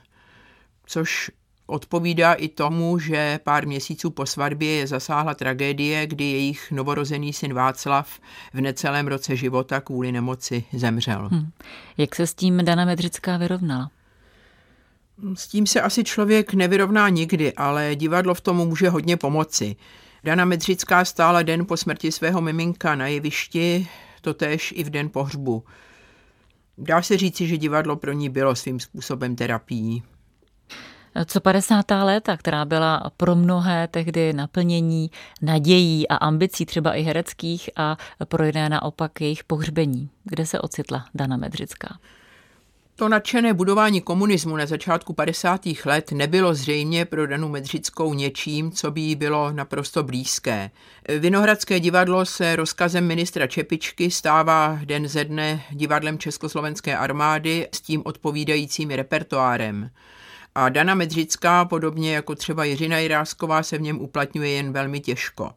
Což 0.85 1.31
Odpovídá 1.73 2.33
i 2.33 2.47
tomu, 2.47 2.99
že 2.99 3.39
pár 3.43 3.67
měsíců 3.67 4.09
po 4.09 4.25
svatbě 4.25 4.71
je 4.71 4.87
zasáhla 4.87 5.33
tragédie, 5.33 6.07
kdy 6.07 6.23
jejich 6.23 6.71
novorozený 6.71 7.33
syn 7.33 7.53
Václav 7.53 8.19
v 8.53 8.61
necelém 8.61 9.07
roce 9.07 9.35
života 9.35 9.81
kvůli 9.81 10.11
nemoci 10.11 10.63
zemřel. 10.73 11.29
Hmm. 11.31 11.51
Jak 11.97 12.15
se 12.15 12.27
s 12.27 12.33
tím 12.33 12.65
Dana 12.65 12.85
Medřická 12.85 13.37
vyrovnala? 13.37 13.91
S 15.33 15.47
tím 15.47 15.67
se 15.67 15.81
asi 15.81 16.03
člověk 16.03 16.53
nevyrovná 16.53 17.09
nikdy, 17.09 17.53
ale 17.53 17.95
divadlo 17.95 18.33
v 18.33 18.41
tom 18.41 18.57
může 18.57 18.89
hodně 18.89 19.17
pomoci. 19.17 19.75
Dana 20.23 20.45
Medřická 20.45 21.05
stála 21.05 21.41
den 21.41 21.65
po 21.65 21.77
smrti 21.77 22.11
svého 22.11 22.41
miminka 22.41 22.95
na 22.95 23.07
jevišti, 23.07 23.87
totéž 24.21 24.73
i 24.77 24.83
v 24.83 24.89
den 24.89 25.09
pohřbu. 25.09 25.63
Dá 26.77 27.01
se 27.01 27.17
říci, 27.17 27.47
že 27.47 27.57
divadlo 27.57 27.95
pro 27.95 28.11
ní 28.11 28.29
bylo 28.29 28.55
svým 28.55 28.79
způsobem 28.79 29.35
terapií. 29.35 30.03
Co 31.25 31.41
50. 31.41 31.85
léta, 32.03 32.37
která 32.37 32.65
byla 32.65 33.11
pro 33.17 33.35
mnohé 33.35 33.87
tehdy 33.87 34.33
naplnění 34.33 35.11
nadějí 35.41 36.07
a 36.07 36.15
ambicí 36.15 36.65
třeba 36.65 36.93
i 36.93 37.01
hereckých 37.01 37.69
a 37.75 37.97
pro 38.25 38.45
jiné 38.45 38.69
naopak 38.69 39.21
jejich 39.21 39.43
pohřbení. 39.43 40.09
Kde 40.23 40.45
se 40.45 40.59
ocitla 40.59 41.05
Dana 41.15 41.37
Medřická? 41.37 41.97
To 42.95 43.09
nadšené 43.09 43.53
budování 43.53 44.01
komunismu 44.01 44.57
na 44.57 44.65
začátku 44.65 45.13
50. 45.13 45.61
let 45.85 46.11
nebylo 46.11 46.55
zřejmě 46.55 47.05
pro 47.05 47.27
Danu 47.27 47.49
Medřickou 47.49 48.13
něčím, 48.13 48.71
co 48.71 48.91
by 48.91 49.01
jí 49.01 49.15
bylo 49.15 49.51
naprosto 49.51 50.03
blízké. 50.03 50.71
Vinohradské 51.19 51.79
divadlo 51.79 52.25
se 52.25 52.55
rozkazem 52.55 53.07
ministra 53.07 53.47
Čepičky 53.47 54.11
stává 54.11 54.79
den 54.85 55.07
ze 55.07 55.25
dne 55.25 55.63
divadlem 55.71 56.17
Československé 56.17 56.97
armády 56.97 57.67
s 57.71 57.81
tím 57.81 58.01
odpovídajícím 58.05 58.89
repertoárem. 58.89 59.89
A 60.55 60.69
Dana 60.69 60.95
Medřická, 60.95 61.65
podobně 61.65 62.15
jako 62.15 62.35
třeba 62.35 62.63
Jiřina 62.63 62.97
Jirásková, 62.97 63.63
se 63.63 63.77
v 63.77 63.81
něm 63.81 64.01
uplatňuje 64.01 64.49
jen 64.49 64.73
velmi 64.73 64.99
těžko. 64.99 65.51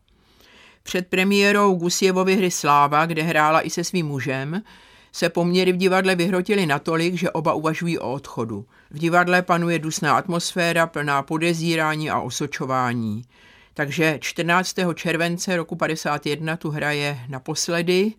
Před 0.83 1.07
premiérou 1.07 1.75
Gusjevovy 1.75 2.37
hry 2.37 2.51
Sláva, 2.51 3.07
kde 3.07 3.23
hrála 3.23 3.61
i 3.61 3.71
se 3.71 3.85
svým 3.85 4.07
mužem, 4.07 4.63
se 5.13 5.29
poměry 5.29 5.73
v 5.73 5.77
divadle 5.77 6.15
vyhrotily 6.15 6.67
natolik, 6.67 7.15
že 7.15 7.31
oba 7.31 7.53
uvažují 7.53 7.99
o 7.99 8.13
odchodu. 8.13 8.67
V 8.91 8.99
divadle 8.99 9.43
panuje 9.43 9.79
dusná 9.79 10.17
atmosféra 10.17 10.87
plná 10.87 11.23
podezírání 11.23 12.11
a 12.11 12.21
osočování. 12.21 13.23
Takže 13.75 14.19
14. 14.21 14.75
července 14.95 15.57
roku 15.57 15.77
51 15.77 16.57
tu 16.57 16.71
hraje 16.71 17.19
naposledy 17.29 18.13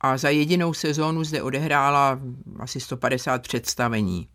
a 0.00 0.16
za 0.16 0.28
jedinou 0.28 0.74
sezónu 0.74 1.24
zde 1.24 1.42
odehrála 1.42 2.20
asi 2.58 2.80
150 2.80 3.42
představení. 3.42 4.28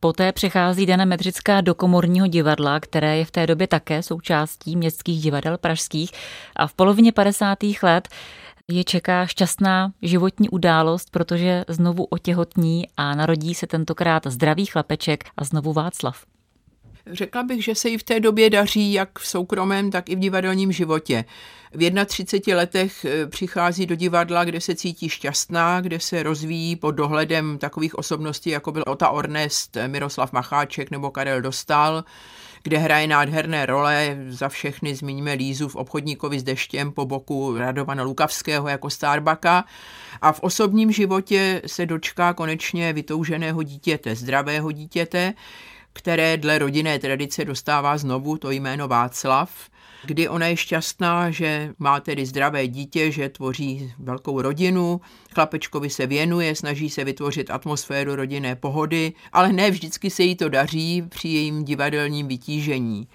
Poté 0.00 0.32
přechází 0.32 0.86
Dana 0.86 1.04
Medřická 1.04 1.60
do 1.60 1.74
komorního 1.74 2.26
divadla, 2.26 2.80
které 2.80 3.16
je 3.16 3.24
v 3.24 3.30
té 3.30 3.46
době 3.46 3.66
také 3.66 4.02
součástí 4.02 4.76
městských 4.76 5.22
divadel 5.22 5.58
pražských 5.58 6.10
a 6.56 6.66
v 6.66 6.74
polovině 6.74 7.12
50. 7.12 7.58
let 7.82 8.08
je 8.68 8.84
čeká 8.84 9.26
šťastná 9.26 9.92
životní 10.02 10.48
událost, 10.48 11.10
protože 11.10 11.64
znovu 11.68 12.04
otěhotní 12.04 12.86
a 12.96 13.14
narodí 13.14 13.54
se 13.54 13.66
tentokrát 13.66 14.26
zdravý 14.26 14.66
chlapeček 14.66 15.24
a 15.36 15.44
znovu 15.44 15.72
Václav. 15.72 16.31
Řekla 17.06 17.42
bych, 17.42 17.64
že 17.64 17.74
se 17.74 17.88
jí 17.88 17.98
v 17.98 18.02
té 18.02 18.20
době 18.20 18.50
daří 18.50 18.92
jak 18.92 19.18
v 19.18 19.26
soukromém, 19.26 19.90
tak 19.90 20.08
i 20.08 20.16
v 20.16 20.18
divadelním 20.18 20.72
životě. 20.72 21.24
V 21.74 22.04
31 22.06 22.56
letech 22.56 23.04
eh, 23.04 23.26
přichází 23.26 23.86
do 23.86 23.94
divadla, 23.94 24.44
kde 24.44 24.60
se 24.60 24.74
cítí 24.74 25.08
šťastná, 25.08 25.80
kde 25.80 26.00
se 26.00 26.22
rozvíjí 26.22 26.76
pod 26.76 26.90
dohledem 26.90 27.58
takových 27.58 27.98
osobností, 27.98 28.50
jako 28.50 28.72
byl 28.72 28.84
Ota 28.86 29.08
Ornest, 29.08 29.76
Miroslav 29.86 30.32
Macháček 30.32 30.90
nebo 30.90 31.10
Karel 31.10 31.40
Dostal, 31.40 32.04
kde 32.62 32.78
hraje 32.78 33.06
nádherné 33.06 33.66
role, 33.66 34.16
za 34.28 34.48
všechny 34.48 34.94
zmíníme 34.94 35.32
Lízu 35.32 35.68
v 35.68 35.76
obchodníkovi 35.76 36.40
s 36.40 36.42
deštěm 36.42 36.92
po 36.92 37.06
boku 37.06 37.58
Radovana 37.58 38.02
Lukavského 38.02 38.68
jako 38.68 38.90
Starbaka 38.90 39.64
a 40.20 40.32
v 40.32 40.40
osobním 40.40 40.92
životě 40.92 41.62
se 41.66 41.86
dočká 41.86 42.34
konečně 42.34 42.92
vytouženého 42.92 43.62
dítěte, 43.62 44.14
zdravého 44.14 44.72
dítěte, 44.72 45.34
které 45.92 46.36
dle 46.36 46.58
rodinné 46.58 46.98
tradice 46.98 47.44
dostává 47.44 47.98
znovu 47.98 48.36
to 48.36 48.50
jméno 48.50 48.88
Václav, 48.88 49.50
kdy 50.04 50.28
ona 50.28 50.46
je 50.46 50.56
šťastná, 50.56 51.30
že 51.30 51.74
má 51.78 52.00
tedy 52.00 52.26
zdravé 52.26 52.68
dítě, 52.68 53.10
že 53.10 53.28
tvoří 53.28 53.92
velkou 53.98 54.40
rodinu, 54.40 55.00
chlapečkovi 55.34 55.90
se 55.90 56.06
věnuje, 56.06 56.54
snaží 56.54 56.90
se 56.90 57.04
vytvořit 57.04 57.50
atmosféru 57.50 58.14
rodinné 58.14 58.56
pohody, 58.56 59.12
ale 59.32 59.52
ne 59.52 59.70
vždycky 59.70 60.10
se 60.10 60.22
jí 60.22 60.36
to 60.36 60.48
daří 60.48 61.02
při 61.08 61.28
jejím 61.28 61.64
divadelním 61.64 62.28
vytížení. 62.28 63.08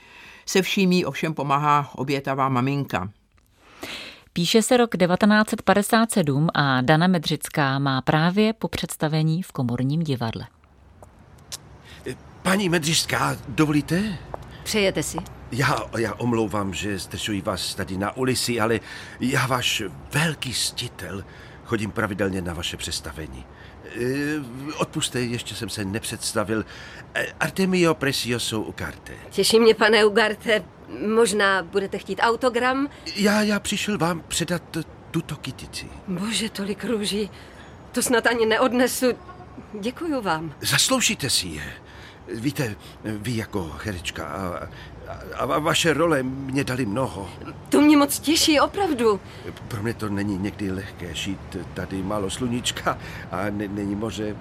Se 0.45 0.61
vším 0.61 0.91
jí 0.91 1.05
ovšem 1.05 1.33
pomáhá 1.33 1.91
obětavá 1.95 2.49
maminka. 2.49 3.09
Píše 4.33 4.61
se 4.61 4.77
rok 4.77 4.97
1957 4.97 6.47
a 6.53 6.81
Dana 6.81 7.07
Medřická 7.07 7.79
má 7.79 8.01
právě 8.01 8.53
po 8.53 8.67
představení 8.67 9.43
v 9.43 9.51
komorním 9.51 10.03
divadle. 10.03 10.47
Paní 12.47 12.69
Medřišská, 12.69 13.37
dovolíte? 13.47 14.17
Přejete 14.63 15.03
si? 15.03 15.17
Já, 15.51 15.77
já 15.97 16.13
omlouvám, 16.13 16.73
že 16.73 16.99
zdržuji 16.99 17.41
vás 17.41 17.75
tady 17.75 17.97
na 17.97 18.17
ulici, 18.17 18.59
ale 18.59 18.79
já 19.19 19.47
váš 19.47 19.83
velký 20.13 20.53
stitel 20.53 21.23
chodím 21.65 21.91
pravidelně 21.91 22.41
na 22.41 22.53
vaše 22.53 22.77
představení. 22.77 23.45
Eh, 23.85 24.73
odpuste, 24.77 25.21
ještě 25.21 25.55
jsem 25.55 25.69
se 25.69 25.85
nepředstavil. 25.85 26.65
Eh, 27.15 27.25
Artemio 27.39 27.93
Precioso 27.93 28.61
Ugarte. 28.61 29.13
Těší 29.29 29.59
mě, 29.59 29.73
pane 29.73 30.05
Ugarte. 30.05 30.63
Možná 31.15 31.63
budete 31.63 31.97
chtít 31.97 32.19
autogram? 32.21 32.89
Já, 33.15 33.41
já 33.41 33.59
přišel 33.59 33.97
vám 33.97 34.23
předat 34.27 34.61
tuto 35.11 35.35
kytici. 35.35 35.87
Bože, 36.07 36.49
tolik 36.49 36.83
růží. 36.83 37.29
To 37.91 38.01
snad 38.01 38.27
ani 38.27 38.45
neodnesu. 38.45 39.05
Děkuju 39.81 40.21
vám. 40.21 40.53
Zasloužíte 40.61 41.29
si 41.29 41.47
je. 41.47 41.86
Víte, 42.35 42.75
vy 43.03 43.35
jako 43.37 43.71
herečka 43.83 44.25
a, 44.27 44.67
a, 45.35 45.43
a 45.43 45.59
vaše 45.59 45.93
role 45.93 46.23
mě 46.23 46.63
dali 46.63 46.85
mnoho. 46.85 47.29
To 47.69 47.81
mě 47.81 47.97
moc 47.97 48.19
těší, 48.19 48.59
opravdu. 48.59 49.19
Pro 49.67 49.83
mě 49.83 49.93
to 49.93 50.09
není 50.09 50.37
někdy 50.37 50.71
lehké 50.71 51.15
žít 51.15 51.57
tady 51.73 52.03
málo 52.03 52.29
sluníčka 52.29 52.97
a 53.31 53.49
ne, 53.49 53.67
není 53.67 53.95
moře. 53.95 54.35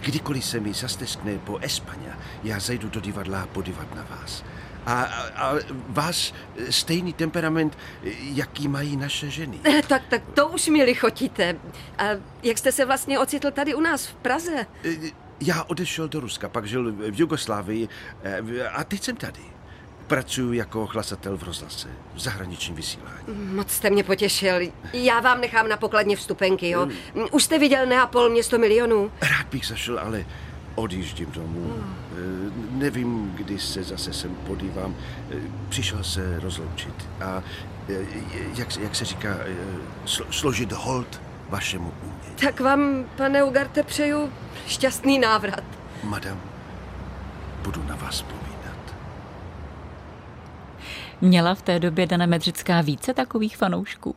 Kdykoliv 0.00 0.44
se 0.44 0.60
mi 0.60 0.72
zasteskne 0.72 1.38
po 1.38 1.58
Espaně, 1.58 2.16
já 2.44 2.60
zajdu 2.60 2.88
do 2.88 3.00
divadla 3.00 3.42
a 3.42 3.46
podívat 3.46 3.94
na 3.94 4.06
vás. 4.10 4.44
A, 4.86 5.02
a, 5.02 5.22
a 5.36 5.54
vás 5.88 6.34
stejný 6.70 7.12
temperament, 7.12 7.78
jaký 8.20 8.68
mají 8.68 8.96
naše 8.96 9.30
ženy. 9.30 9.58
Eh, 9.64 9.82
Tak, 9.88 10.02
tak 10.08 10.22
to 10.34 10.48
už 10.48 10.68
mi 10.68 10.84
lichotíte. 10.84 11.56
A 11.98 12.04
jak 12.42 12.58
jste 12.58 12.72
se 12.72 12.84
vlastně 12.84 13.18
ocitl 13.18 13.50
tady 13.50 13.74
u 13.74 13.80
nás 13.80 14.06
v 14.06 14.14
Praze? 14.14 14.66
Eh, 14.84 15.23
Já 15.40 15.62
odešel 15.64 16.08
do 16.08 16.20
Ruska, 16.20 16.48
pak 16.48 16.66
žil 16.66 16.92
v 16.92 17.20
Jugoslávii 17.20 17.88
eh, 18.22 18.68
a 18.68 18.84
teď 18.84 19.02
jsem 19.02 19.16
tady. 19.16 19.40
Pracuji 20.06 20.52
jako 20.58 20.86
hlasatel 20.86 21.36
v 21.38 21.42
rozhlase, 21.42 21.88
v 22.14 22.20
zahraničním 22.20 22.76
vysílání. 22.76 23.24
Moc 23.54 23.70
jste 23.70 23.90
mě 23.90 24.04
potěšil. 24.04 24.54
Já 24.92 25.20
vám 25.20 25.40
nechám 25.40 25.68
na 25.68 25.76
pokladně 25.76 26.16
vstupenky, 26.16 26.70
jo? 26.70 26.88
Už 27.32 27.44
jste 27.44 27.58
viděl 27.58 27.86
Neapol, 27.86 28.28
město 28.30 28.58
milionů? 28.58 29.12
Rád 29.20 29.46
bych 29.50 29.66
zašel, 29.66 29.98
ale 29.98 30.24
odjíždím 30.74 31.30
domů. 31.30 31.74
Eh, 32.12 32.14
Nevím, 32.70 33.32
kdy 33.36 33.58
se 33.58 33.82
zase 33.82 34.12
sem 34.12 34.34
podívám. 34.34 34.96
Eh, 35.30 35.36
Přišel 35.68 36.04
se 36.04 36.40
rozloučit 36.40 37.08
a 37.24 37.42
jak, 38.56 38.76
jak 38.76 38.94
se 38.96 39.04
říká, 39.04 39.36
slo- 40.06 40.26
složit 40.30 40.72
hold 40.72 41.20
vašemu 41.54 41.92
umění. 42.02 42.36
Tak 42.40 42.60
vám, 42.60 43.04
pane 43.16 43.44
Ugarte, 43.44 43.82
přeju 43.82 44.32
šťastný 44.66 45.18
návrat. 45.18 45.64
Madam, 46.04 46.40
budu 47.62 47.82
na 47.82 47.96
vás 47.96 48.14
vzpomínat. 48.14 48.94
Měla 51.20 51.54
v 51.54 51.62
té 51.62 51.78
době 51.78 52.06
Dana 52.06 52.26
Medřická 52.26 52.80
více 52.80 53.14
takových 53.14 53.56
fanoušků? 53.56 54.14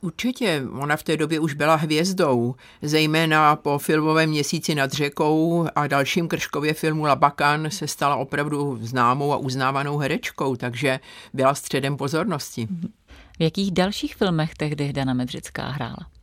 Určitě, 0.00 0.62
ona 0.72 0.96
v 0.96 1.02
té 1.02 1.16
době 1.16 1.40
už 1.40 1.54
byla 1.54 1.74
hvězdou, 1.74 2.54
zejména 2.82 3.56
po 3.56 3.78
filmovém 3.78 4.30
měsíci 4.30 4.74
nad 4.74 4.92
řekou 4.92 5.66
a 5.74 5.86
dalším 5.86 6.28
Krškově 6.28 6.74
filmu 6.74 7.04
Labakan 7.04 7.70
se 7.70 7.88
stala 7.88 8.16
opravdu 8.16 8.78
známou 8.80 9.32
a 9.32 9.36
uznávanou 9.36 9.98
herečkou, 9.98 10.56
takže 10.56 11.00
byla 11.32 11.54
středem 11.54 11.96
pozornosti. 11.96 12.68
V 13.38 13.42
jakých 13.42 13.72
dalších 13.72 14.16
filmech 14.16 14.54
tehdy 14.54 14.92
Dana 14.92 15.14
Medřická 15.14 15.68
hrála? 15.68 16.15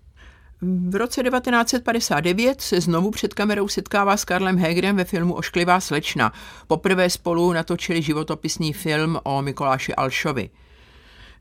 V 0.65 0.95
roce 0.95 1.23
1959 1.23 2.61
se 2.61 2.81
znovu 2.81 3.11
před 3.11 3.33
kamerou 3.33 3.67
setkává 3.67 4.17
s 4.17 4.25
Karlem 4.25 4.57
Hegerem 4.57 4.95
ve 4.95 5.03
filmu 5.03 5.33
Ošklivá 5.33 5.79
slečna. 5.79 6.33
Poprvé 6.67 7.09
spolu 7.09 7.53
natočili 7.53 8.01
životopisný 8.01 8.73
film 8.73 9.19
o 9.23 9.41
Mikoláši 9.41 9.95
Alšovi. 9.95 10.49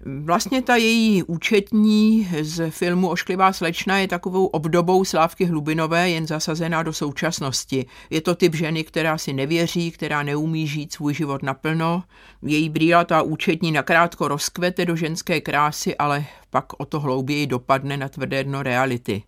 Vlastně 0.07 0.63
ta 0.63 0.77
její 0.77 1.23
účetní 1.23 2.29
z 2.41 2.71
filmu 2.71 3.09
Ošklivá 3.09 3.53
slečna 3.53 3.99
je 3.99 4.09
takovou 4.09 4.47
obdobou 4.47 5.05
Slávky 5.05 5.45
Hlubinové, 5.45 6.11
jen 6.11 6.27
zasazená 6.27 6.83
do 6.83 6.93
současnosti. 6.93 7.87
Je 8.11 8.21
to 8.21 8.35
typ 8.35 8.55
ženy, 8.55 8.85
která 8.85 9.19
si 9.19 9.33
nevěří, 9.33 9.91
která 9.91 10.23
neumí 10.23 10.67
žít 10.67 10.93
svůj 10.93 11.15
život 11.15 11.43
naplno. 11.43 12.03
Její 12.43 12.69
brýlatá 12.69 13.23
účetní 13.23 13.73
nakrátko 13.73 14.29
rozkvete 14.29 14.85
do 14.85 14.97
ženské 14.97 15.41
krásy, 15.41 15.97
ale 15.97 16.25
pak 16.51 16.81
o 16.81 16.85
to 16.85 17.01
hlouběji 17.01 17.47
dopadne 17.47 17.97
na 17.97 18.09
tvrdé 18.09 18.45
dno 18.45 18.63
reality. 18.63 19.23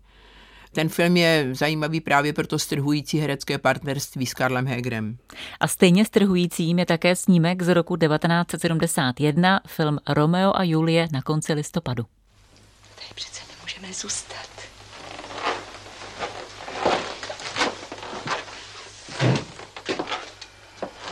Ten 0.75 0.89
film 0.89 1.17
je 1.17 1.49
zajímavý 1.53 2.01
právě 2.01 2.33
pro 2.33 2.47
to 2.47 2.59
strhující 2.59 3.19
herecké 3.19 3.59
partnerství 3.59 4.27
s 4.27 4.35
Karlem 4.35 4.67
Hegerem. 4.67 5.19
A 5.61 5.69
stejně 5.69 6.05
strhujícím 6.05 6.79
je 6.79 6.87
také 6.87 7.17
snímek 7.17 7.63
z 7.63 7.75
roku 7.75 7.97
1971, 7.97 9.61
film 9.67 9.99
Romeo 10.09 10.53
a 10.57 10.63
Julie 10.63 11.09
na 11.13 11.23
konci 11.23 11.53
listopadu. 11.53 12.07
Tady 12.95 13.09
přece 13.15 13.43
nemůžeme 13.55 13.93
zůstat. 13.93 14.49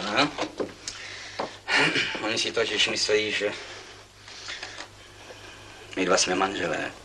No. 0.04 0.30
Oni 2.24 2.38
si 2.38 2.52
totiž 2.52 2.88
myslí, 2.88 3.32
že 3.32 3.52
my 5.96 6.04
dva 6.04 6.16
jsme 6.16 6.34
manželé. 6.34 7.01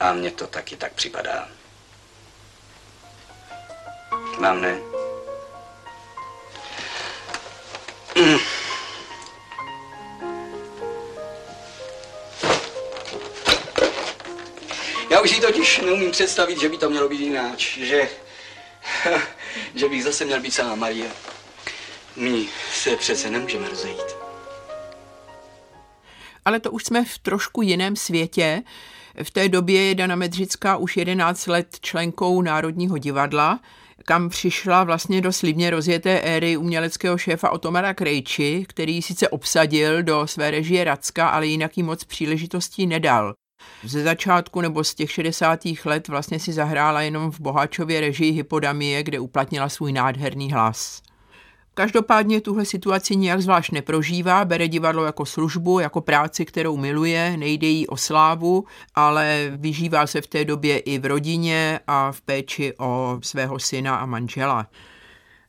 A 0.00 0.12
mně 0.12 0.30
to 0.30 0.46
taky 0.46 0.76
tak 0.76 0.92
připadá. 0.92 1.48
Vám 4.40 4.60
ne? 4.60 4.78
Já 15.10 15.20
už 15.20 15.30
si 15.30 15.40
totiž 15.40 15.80
neumím 15.80 16.10
představit, 16.10 16.60
že 16.60 16.68
by 16.68 16.78
to 16.78 16.90
mělo 16.90 17.08
být 17.08 17.20
jináč, 17.20 17.78
že, 17.78 18.08
že 19.74 19.88
bych 19.88 20.04
zase 20.04 20.24
měl 20.24 20.40
být 20.40 20.50
sama 20.50 20.74
Marie. 20.74 21.10
My 22.16 22.48
se 22.72 22.96
přece 22.96 23.30
nemůžeme 23.30 23.68
rozejít. 23.68 24.16
Ale 26.44 26.60
to 26.60 26.70
už 26.70 26.84
jsme 26.84 27.04
v 27.04 27.18
trošku 27.18 27.62
jiném 27.62 27.96
světě. 27.96 28.62
V 29.22 29.30
té 29.30 29.48
době 29.48 29.82
je 29.82 29.94
Dana 29.94 30.16
Medřická 30.16 30.76
už 30.76 30.96
11 30.96 31.46
let 31.46 31.76
členkou 31.80 32.42
Národního 32.42 32.98
divadla, 32.98 33.60
kam 34.04 34.28
přišla 34.28 34.84
vlastně 34.84 35.20
do 35.20 35.32
slibně 35.32 35.70
rozjeté 35.70 36.20
éry 36.20 36.56
uměleckého 36.56 37.18
šéfa 37.18 37.50
Otomara 37.50 37.94
Krejči, 37.94 38.64
který 38.68 39.02
sice 39.02 39.28
obsadil 39.28 40.02
do 40.02 40.26
své 40.26 40.50
režie 40.50 40.84
Racka, 40.84 41.28
ale 41.28 41.46
jinak 41.46 41.76
jí 41.76 41.82
moc 41.82 42.04
příležitostí 42.04 42.86
nedal. 42.86 43.34
Ze 43.84 44.02
začátku 44.02 44.60
nebo 44.60 44.84
z 44.84 44.94
těch 44.94 45.10
60. 45.10 45.60
let 45.84 46.08
vlastně 46.08 46.40
si 46.40 46.52
zahrála 46.52 47.02
jenom 47.02 47.30
v 47.30 47.40
Boháčově 47.40 48.00
režii 48.00 48.32
Hypodamie, 48.32 49.02
kde 49.02 49.20
uplatnila 49.20 49.68
svůj 49.68 49.92
nádherný 49.92 50.52
hlas. 50.52 51.02
Každopádně 51.78 52.40
tuhle 52.40 52.64
situaci 52.64 53.16
nijak 53.16 53.40
zvlášť 53.40 53.72
neprožívá, 53.72 54.44
bere 54.44 54.68
divadlo 54.68 55.04
jako 55.04 55.26
službu, 55.26 55.80
jako 55.80 56.00
práci, 56.00 56.44
kterou 56.44 56.76
miluje, 56.76 57.36
nejde 57.36 57.66
jí 57.66 57.86
o 57.86 57.96
slávu, 57.96 58.64
ale 58.94 59.52
vyžívá 59.56 60.06
se 60.06 60.20
v 60.20 60.26
té 60.26 60.44
době 60.44 60.78
i 60.78 60.98
v 60.98 61.06
rodině 61.06 61.80
a 61.86 62.12
v 62.12 62.20
péči 62.20 62.72
o 62.78 63.18
svého 63.22 63.58
syna 63.58 63.96
a 63.96 64.06
manžela. 64.06 64.66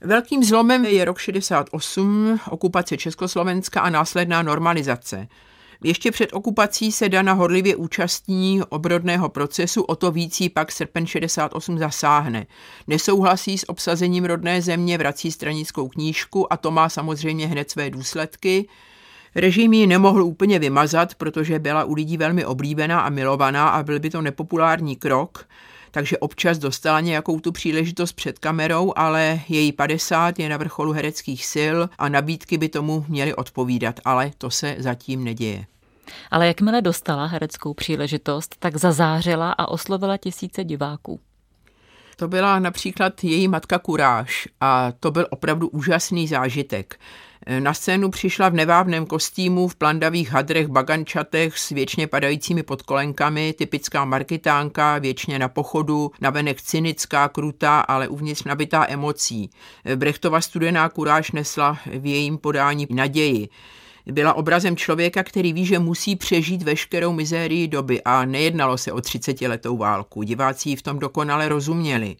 Velkým 0.01 0.43
zlomem 0.43 0.85
je 0.85 1.05
rok 1.05 1.19
68, 1.19 2.39
okupace 2.49 2.97
Československa 2.97 3.81
a 3.81 3.89
následná 3.89 4.41
normalizace. 4.41 5.27
Ještě 5.83 6.11
před 6.11 6.29
okupací 6.33 6.91
se 6.91 7.09
Dana 7.09 7.33
horlivě 7.33 7.75
účastní 7.75 8.61
obrodného 8.69 9.29
procesu, 9.29 9.81
o 9.81 9.95
to 9.95 10.11
víc 10.11 10.41
pak 10.53 10.71
srpen 10.71 11.05
68 11.05 11.77
zasáhne. 11.77 12.47
Nesouhlasí 12.87 13.57
s 13.57 13.69
obsazením 13.69 14.25
rodné 14.25 14.61
země, 14.61 14.97
vrací 14.97 15.31
stranickou 15.31 15.87
knížku 15.87 16.53
a 16.53 16.57
to 16.57 16.71
má 16.71 16.89
samozřejmě 16.89 17.47
hned 17.47 17.71
své 17.71 17.89
důsledky. 17.89 18.67
Režim 19.35 19.73
ji 19.73 19.87
nemohl 19.87 20.23
úplně 20.23 20.59
vymazat, 20.59 21.15
protože 21.15 21.59
byla 21.59 21.83
u 21.83 21.93
lidí 21.93 22.17
velmi 22.17 22.45
oblíbená 22.45 22.99
a 22.99 23.09
milovaná 23.09 23.69
a 23.69 23.83
byl 23.83 23.99
by 23.99 24.09
to 24.09 24.21
nepopulární 24.21 24.95
krok, 24.95 25.47
takže 25.91 26.17
občas 26.17 26.57
dostala 26.57 26.99
nějakou 26.99 27.39
tu 27.39 27.51
příležitost 27.51 28.13
před 28.13 28.39
kamerou, 28.39 28.93
ale 28.95 29.39
její 29.49 29.71
50 29.71 30.39
je 30.39 30.49
na 30.49 30.57
vrcholu 30.57 30.91
hereckých 30.91 31.45
sil 31.53 31.77
a 31.97 32.09
nabídky 32.09 32.57
by 32.57 32.69
tomu 32.69 33.05
měly 33.07 33.35
odpovídat, 33.35 33.99
ale 34.05 34.31
to 34.37 34.49
se 34.49 34.75
zatím 34.79 35.23
neděje. 35.23 35.65
Ale 36.31 36.47
jakmile 36.47 36.81
dostala 36.81 37.25
hereckou 37.25 37.73
příležitost, 37.73 38.55
tak 38.59 38.77
zazářila 38.77 39.51
a 39.51 39.67
oslovila 39.67 40.17
tisíce 40.17 40.63
diváků. 40.63 41.19
To 42.15 42.27
byla 42.27 42.59
například 42.59 43.23
její 43.23 43.47
matka 43.47 43.79
Kuráž 43.79 44.47
a 44.61 44.91
to 44.99 45.11
byl 45.11 45.27
opravdu 45.29 45.67
úžasný 45.67 46.27
zážitek. 46.27 46.99
Na 47.59 47.73
scénu 47.73 48.09
přišla 48.09 48.49
v 48.49 48.53
nevábném 48.53 49.05
kostýmu, 49.05 49.67
v 49.67 49.75
plandavých 49.75 50.31
hadrech, 50.31 50.67
bagančatech 50.67 51.57
s 51.57 51.69
věčně 51.69 52.07
padajícími 52.07 52.63
podkolenkami, 52.63 53.53
typická 53.57 54.05
markitánka, 54.05 54.97
věčně 54.97 55.39
na 55.39 55.47
pochodu, 55.47 56.11
navenek 56.21 56.61
cynická, 56.61 57.29
krutá, 57.29 57.79
ale 57.79 58.07
uvnitř 58.07 58.43
nabitá 58.43 58.85
emocí. 58.89 59.49
Brechtova 59.95 60.41
studená 60.41 60.89
kuráž 60.89 61.31
nesla 61.31 61.77
v 61.85 62.05
jejím 62.05 62.37
podání 62.37 62.87
naději. 62.89 63.49
Byla 64.05 64.33
obrazem 64.33 64.77
člověka, 64.77 65.23
který 65.23 65.53
ví, 65.53 65.65
že 65.65 65.79
musí 65.79 66.15
přežít 66.15 66.63
veškerou 66.63 67.13
mizérii 67.13 67.67
doby 67.67 68.01
a 68.03 68.25
nejednalo 68.25 68.77
se 68.77 68.91
o 68.91 68.97
30-letou 68.97 69.77
válku. 69.77 70.23
Diváci 70.23 70.75
v 70.75 70.81
tom 70.81 70.99
dokonale 70.99 71.49
rozuměli. 71.49 72.15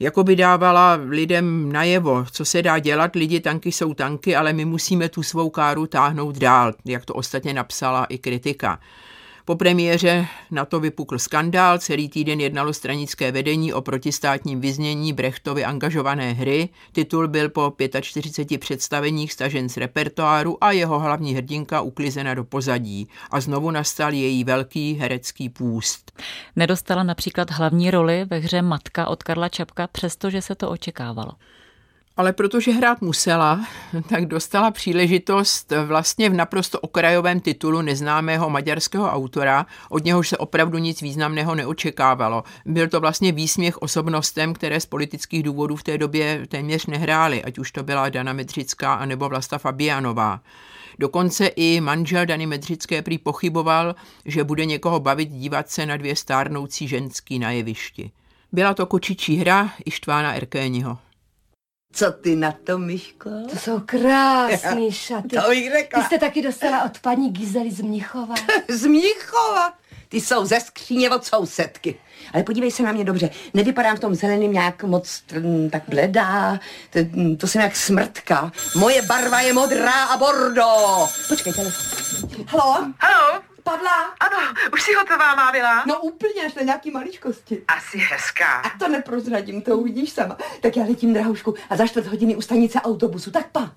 Jako 0.00 0.24
by 0.24 0.36
dávala 0.36 0.94
lidem 0.94 1.72
najevo, 1.72 2.24
co 2.32 2.44
se 2.44 2.62
dá 2.62 2.78
dělat, 2.78 3.14
lidi 3.14 3.40
tanky 3.40 3.72
jsou 3.72 3.94
tanky, 3.94 4.36
ale 4.36 4.52
my 4.52 4.64
musíme 4.64 5.08
tu 5.08 5.22
svou 5.22 5.50
káru 5.50 5.86
táhnout 5.86 6.38
dál, 6.38 6.74
jak 6.84 7.04
to 7.04 7.14
ostatně 7.14 7.54
napsala 7.54 8.04
i 8.04 8.18
kritika. 8.18 8.80
Po 9.48 9.56
premiéře 9.56 10.26
na 10.50 10.64
to 10.64 10.80
vypukl 10.80 11.18
skandál, 11.18 11.78
celý 11.78 12.08
týden 12.08 12.40
jednalo 12.40 12.72
stranické 12.72 13.32
vedení 13.32 13.72
o 13.72 13.80
protistátním 13.80 14.60
vyznění 14.60 15.12
Brechtovy 15.12 15.64
angažované 15.64 16.32
hry. 16.32 16.68
Titul 16.92 17.28
byl 17.28 17.48
po 17.48 17.72
45 18.00 18.58
představeních 18.58 19.32
stažen 19.32 19.68
z 19.68 19.76
repertoáru 19.76 20.64
a 20.64 20.70
jeho 20.70 20.98
hlavní 20.98 21.34
hrdinka 21.34 21.80
uklizena 21.80 22.34
do 22.34 22.44
pozadí. 22.44 23.08
A 23.30 23.40
znovu 23.40 23.70
nastal 23.70 24.12
její 24.12 24.44
velký 24.44 24.94
herecký 24.94 25.48
půst. 25.48 26.12
Nedostala 26.56 27.02
například 27.02 27.50
hlavní 27.50 27.90
roli 27.90 28.24
ve 28.24 28.38
hře 28.38 28.62
Matka 28.62 29.06
od 29.06 29.22
Karla 29.22 29.48
Čapka, 29.48 29.86
přestože 29.86 30.42
se 30.42 30.54
to 30.54 30.70
očekávalo 30.70 31.32
ale 32.18 32.32
protože 32.32 32.72
hrát 32.72 33.00
musela, 33.00 33.66
tak 34.08 34.26
dostala 34.26 34.70
příležitost 34.70 35.72
vlastně 35.86 36.30
v 36.30 36.34
naprosto 36.34 36.80
okrajovém 36.80 37.40
titulu 37.40 37.82
neznámého 37.82 38.50
maďarského 38.50 39.10
autora, 39.10 39.66
od 39.88 40.04
něhož 40.04 40.28
se 40.28 40.36
opravdu 40.36 40.78
nic 40.78 41.02
významného 41.02 41.54
neočekávalo. 41.54 42.44
Byl 42.66 42.88
to 42.88 43.00
vlastně 43.00 43.32
výsměch 43.32 43.78
osobnostem, 43.78 44.54
které 44.54 44.80
z 44.80 44.86
politických 44.86 45.42
důvodů 45.42 45.76
v 45.76 45.82
té 45.82 45.98
době 45.98 46.46
téměř 46.48 46.86
nehrály, 46.86 47.44
ať 47.44 47.58
už 47.58 47.72
to 47.72 47.82
byla 47.82 48.08
Dana 48.08 48.32
Medřická 48.32 48.94
anebo 48.94 49.28
Vlasta 49.28 49.58
Fabianová. 49.58 50.40
Dokonce 50.98 51.46
i 51.46 51.80
manžel 51.80 52.26
Dany 52.26 52.46
Medřické 52.46 53.02
prý 53.02 53.18
pochyboval, 53.18 53.94
že 54.24 54.44
bude 54.44 54.64
někoho 54.64 55.00
bavit 55.00 55.28
dívat 55.28 55.70
se 55.70 55.86
na 55.86 55.96
dvě 55.96 56.16
stárnoucí 56.16 56.88
ženský 56.88 57.38
na 57.38 57.50
jevišti. 57.50 58.10
Byla 58.52 58.74
to 58.74 58.86
kočičí 58.86 59.36
hra 59.36 59.70
Ištvána 59.84 60.34
Erkéniho. 60.34 60.98
Co 61.92 62.12
ty 62.12 62.36
na 62.36 62.52
to, 62.64 62.78
Myško? 62.78 63.30
To 63.50 63.56
jsou 63.56 63.80
krásný 63.86 64.92
šaty. 64.92 65.28
To 65.28 65.48
bych 65.48 65.72
řekla. 65.72 66.00
Ty 66.00 66.06
jste 66.06 66.18
taky 66.18 66.42
dostala 66.42 66.84
od 66.84 66.98
paní 66.98 67.30
Gizely 67.32 67.70
z 67.70 67.80
Mnichova. 67.80 68.34
z 68.68 68.86
Mnichova? 68.86 69.72
Ty 70.08 70.20
jsou 70.20 70.44
ze 70.46 70.60
skříně 70.60 71.10
od 71.10 71.24
sousedky. 71.24 72.00
Ale 72.34 72.42
podívej 72.42 72.70
se 72.70 72.82
na 72.82 72.92
mě 72.92 73.04
dobře. 73.04 73.30
Nevypadám 73.54 73.96
v 73.96 74.00
tom 74.00 74.14
zeleném 74.14 74.52
nějak 74.52 74.84
moc 74.84 75.22
mm, 75.40 75.70
tak 75.70 75.82
bledá. 75.88 76.60
To, 76.90 76.98
mm, 76.98 77.36
to 77.36 77.46
jsem 77.46 77.62
jak 77.62 77.76
smrtka. 77.76 78.52
Moje 78.76 79.02
barva 79.02 79.40
je 79.40 79.52
modrá 79.52 80.04
a 80.04 80.16
bordo. 80.16 80.64
Počkej, 81.28 81.52
telefon. 81.52 82.28
Halo? 82.48 82.86
Halo? 83.00 83.42
Pavla? 83.68 84.14
Ano, 84.20 84.54
už 84.72 84.82
si 84.82 84.94
hotová, 84.94 85.34
má 85.34 85.52
byla? 85.52 85.84
No 85.86 86.00
úplně, 86.00 86.46
až 86.46 86.54
na 86.54 86.62
nějaký 86.62 86.90
maličkosti. 86.90 87.62
Asi 87.76 87.98
hezká. 87.98 88.60
A 88.60 88.78
to 88.78 88.88
neprozradím, 88.88 89.62
to 89.62 89.78
uvidíš 89.78 90.10
sama. 90.10 90.36
Tak 90.60 90.76
já 90.76 90.84
letím, 90.84 91.14
drahušku, 91.14 91.54
a 91.70 91.76
za 91.76 91.86
čtvrt 91.86 92.06
hodiny 92.06 92.36
u 92.36 92.40
stanice 92.40 92.80
autobusu. 92.80 93.30
Tak 93.30 93.50
pa. 93.50 93.72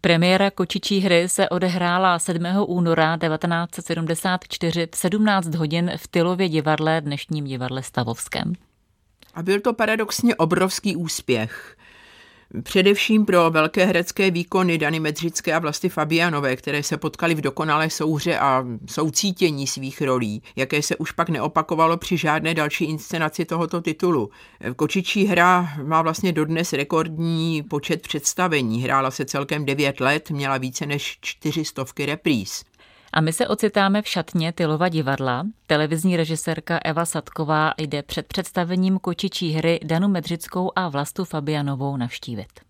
Premiéra 0.00 0.50
kočičí 0.50 1.00
hry 1.00 1.28
se 1.28 1.48
odehrála 1.48 2.18
7. 2.18 2.42
února 2.66 3.18
1974 3.18 4.88
v 4.92 4.96
17 4.96 5.54
hodin 5.54 5.92
v 5.96 6.08
Tylově 6.08 6.48
divadle, 6.48 7.00
dnešním 7.00 7.44
divadle 7.44 7.82
Stavovském. 7.82 8.52
A 9.34 9.42
byl 9.42 9.60
to 9.60 9.72
paradoxně 9.72 10.34
obrovský 10.36 10.96
úspěch. 10.96 11.76
Především 12.62 13.24
pro 13.24 13.50
velké 13.50 13.84
herecké 13.84 14.30
výkony 14.30 14.78
Dany 14.78 15.00
Medřické 15.00 15.52
a 15.52 15.58
Vlasty 15.58 15.88
Fabianové, 15.88 16.56
které 16.56 16.82
se 16.82 16.96
potkali 16.96 17.34
v 17.34 17.40
dokonalé 17.40 17.90
souhře 17.90 18.38
a 18.38 18.64
soucítění 18.90 19.66
svých 19.66 20.02
rolí, 20.02 20.42
jaké 20.56 20.82
se 20.82 20.96
už 20.96 21.12
pak 21.12 21.28
neopakovalo 21.28 21.96
při 21.96 22.16
žádné 22.16 22.54
další 22.54 22.84
inscenaci 22.84 23.44
tohoto 23.44 23.80
titulu. 23.80 24.30
Kočičí 24.76 25.26
hra 25.26 25.68
má 25.82 26.02
vlastně 26.02 26.32
dodnes 26.32 26.72
rekordní 26.72 27.62
počet 27.62 28.02
představení. 28.02 28.82
Hrála 28.82 29.10
se 29.10 29.24
celkem 29.24 29.64
9 29.64 30.00
let, 30.00 30.30
měla 30.30 30.58
více 30.58 30.86
než 30.86 31.18
400 31.20 31.84
repríz. 32.06 32.64
A 33.16 33.20
my 33.20 33.32
se 33.32 33.48
ocitáme 33.48 34.02
v 34.02 34.08
šatně 34.08 34.52
Tylova 34.52 34.88
divadla. 34.88 35.46
Televizní 35.66 36.16
režisérka 36.16 36.78
Eva 36.84 37.04
Sadková 37.04 37.74
jde 37.78 38.02
před 38.02 38.26
představením 38.26 38.98
kočičí 38.98 39.50
hry 39.50 39.80
Danu 39.84 40.08
Medřickou 40.08 40.72
a 40.76 40.88
Vlastu 40.88 41.24
Fabianovou 41.24 41.96
navštívit. 41.96 42.60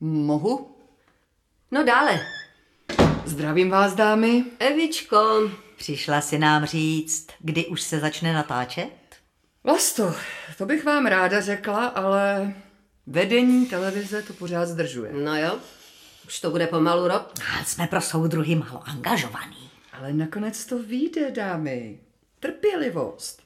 Mohu? 0.00 0.76
No 1.70 1.84
dále. 1.84 2.20
Zdravím 3.24 3.70
vás, 3.70 3.94
dámy. 3.94 4.44
Evičko. 4.58 5.50
Přišla 5.76 6.20
si 6.20 6.38
nám 6.38 6.64
říct, 6.64 7.28
kdy 7.38 7.66
už 7.66 7.82
se 7.82 8.00
začne 8.00 8.32
natáčet? 8.32 8.90
Vlasto, 9.64 10.14
to 10.58 10.66
bych 10.66 10.84
vám 10.84 11.06
ráda 11.06 11.40
řekla, 11.40 11.86
ale 11.86 12.54
vedení 13.06 13.66
televize 13.66 14.22
to 14.22 14.32
pořád 14.32 14.66
zdržuje. 14.66 15.12
No 15.12 15.36
jo, 15.36 15.58
už 16.26 16.40
to 16.40 16.50
bude 16.50 16.66
pomalu 16.66 17.08
rok. 17.08 17.32
Ale 17.54 17.64
jsme 17.64 17.86
pro 17.86 18.00
soudruhy 18.00 18.54
málo 18.54 18.88
angažovaný. 18.88 19.70
Ale 19.92 20.12
nakonec 20.12 20.66
to 20.66 20.78
vyjde, 20.78 21.30
dámy. 21.30 21.98
Trpělivost. 22.40 23.42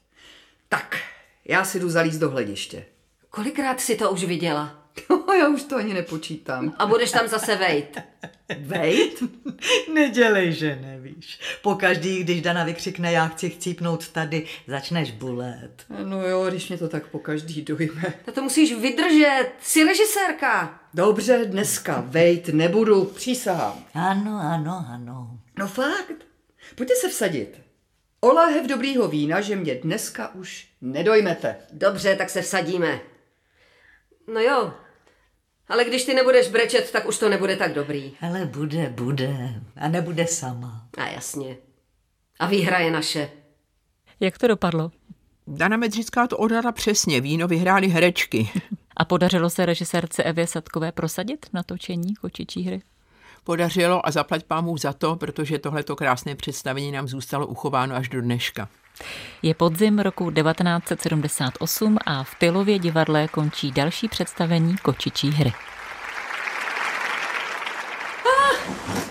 Tak, 0.69 0.99
já 1.45 1.65
si 1.65 1.81
jdu 1.81 1.91
zalíst 1.91 2.21
do 2.21 2.31
hlediště. 2.31 2.87
Kolikrát 3.31 3.81
si 3.81 3.97
to 3.97 4.11
už 4.11 4.25
viděla? 4.25 4.80
No, 5.31 5.35
já 5.35 5.49
už 5.49 5.63
to 5.63 5.77
ani 5.77 5.95
nepočítám. 5.95 6.75
A 6.79 6.87
budeš 6.87 7.11
tam 7.11 7.29
zase 7.29 7.57
vejt. 7.57 7.99
Vejt? 8.59 9.23
Nedělej, 9.95 10.53
že 10.53 10.79
nevíš. 10.83 11.41
Pokaždý, 11.63 12.25
když 12.25 12.43
Dana 12.43 12.65
vykřikne, 12.65 13.13
já 13.13 13.29
chci 13.29 13.51
chcípnout 13.51 14.09
tady, 14.09 14.47
začneš 14.67 15.11
bulet. 15.11 15.85
No 16.05 16.27
jo, 16.27 16.47
když 16.49 16.69
mě 16.69 16.79
to 16.79 16.89
tak 16.89 17.07
pokaždý 17.07 17.63
dojme. 17.63 18.15
To 18.25 18.33
to 18.33 18.43
musíš 18.43 18.75
vydržet, 18.75 19.51
jsi 19.61 19.85
režisérka. 19.85 20.81
Dobře, 20.95 21.45
dneska 21.45 22.05
vejt 22.07 22.49
nebudu, 22.49 23.05
přísahám. 23.05 23.85
Ano, 23.95 24.41
ano, 24.43 24.87
ano. 24.89 25.39
No 25.59 25.67
fakt. 25.69 26.27
Pojďte 26.75 26.95
se 26.95 27.09
vsadit. 27.09 27.61
O 28.21 28.31
dobrýho 28.67 29.09
vína, 29.09 29.41
že 29.41 29.57
mě 29.57 29.75
dneska 29.75 30.35
už 30.35 30.69
nedojmete. 30.81 31.57
Dobře, 31.73 32.17
tak 32.17 32.31
se 32.31 32.43
vsadíme. 32.43 33.01
No 34.33 34.41
jo, 34.41 34.73
ale 35.71 35.85
když 35.85 36.05
ty 36.05 36.15
nebudeš 36.15 36.49
brečet, 36.49 36.91
tak 36.91 37.09
už 37.09 37.19
to 37.19 37.29
nebude 37.29 37.57
tak 37.57 37.75
dobrý. 37.75 38.13
Ale 38.21 38.47
bude, 38.47 38.89
bude. 38.89 39.63
A 39.77 39.89
nebude 39.89 40.27
sama. 40.27 40.87
A 40.97 41.07
jasně. 41.07 41.57
A 42.39 42.47
výhra 42.47 42.79
je 42.79 42.91
naše. 42.91 43.31
Jak 44.21 44.39
to 44.39 44.47
dopadlo? 44.49 44.91
Dana 45.47 45.77
Medřická 45.77 46.27
to 46.27 46.39
odhadla 46.39 46.73
přesně, 46.73 47.21
víno 47.21 47.49
vyhráli 47.49 47.89
herečky. 47.89 48.51
A 48.97 49.05
podařilo 49.05 49.51
se 49.51 49.67
režisérce 49.67 50.23
Evě 50.23 50.47
Sadkové 50.47 50.93
prosadit 50.93 51.47
natočení 51.53 52.15
kočičí 52.15 52.63
hry? 52.63 52.83
Podařilo 53.45 54.07
a 54.07 54.11
zaplať 54.11 54.45
pámu 54.45 54.77
za 54.77 54.93
to, 54.93 55.17
protože 55.17 55.59
tohleto 55.59 55.97
krásné 55.97 56.35
představení 56.35 56.93
nám 56.93 57.09
zůstalo 57.09 57.47
uchováno 57.47 57.95
až 57.95 58.09
do 58.09 58.21
dneška. 58.21 58.69
Je 59.43 59.55
podzim 59.55 59.99
roku 59.99 60.31
1978 60.31 61.97
a 62.07 62.25
v 62.25 62.35
Tylově 62.35 62.79
divadle 62.79 63.29
končí 63.29 63.73
další 63.73 64.09
představení 64.09 64.77
kočičí 64.77 65.31
hry. 65.31 65.53
Ah, 68.27 68.57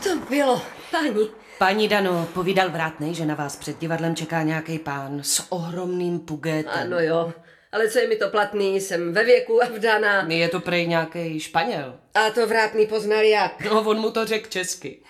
to 0.04 0.16
bylo, 0.30 0.62
paní. 0.92 1.30
Paní 1.58 1.88
Dano, 1.88 2.28
povídal 2.34 2.70
vrátnej, 2.70 3.14
že 3.14 3.26
na 3.26 3.36
vás 3.36 3.56
před 3.56 3.80
divadlem 3.80 4.16
čeká 4.16 4.44
nějaký 4.44 4.80
pán 4.80 5.20
s 5.24 5.52
ohromným 5.52 6.20
pugetem. 6.20 6.72
Ano 6.74 7.00
jo, 7.00 7.34
ale 7.72 7.90
co 7.90 8.00
je 8.00 8.08
mi 8.08 8.16
to 8.16 8.30
platný, 8.30 8.82
jsem 8.82 9.14
ve 9.14 9.24
věku 9.24 9.64
a 9.64 9.68
vdaná. 9.68 10.26
Je 10.28 10.50
to 10.50 10.60
prej 10.60 10.88
nějaký 10.88 11.40
Španěl. 11.40 12.00
A 12.14 12.30
to 12.30 12.48
vrátný 12.48 12.88
poznal 12.88 13.24
jak? 13.24 13.62
No, 13.66 13.82
on 13.82 14.00
mu 14.00 14.12
to 14.12 14.26
řekl 14.26 14.50
česky. 14.50 15.04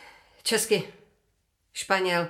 Česky. 0.43 0.83
Španěl. 1.73 2.27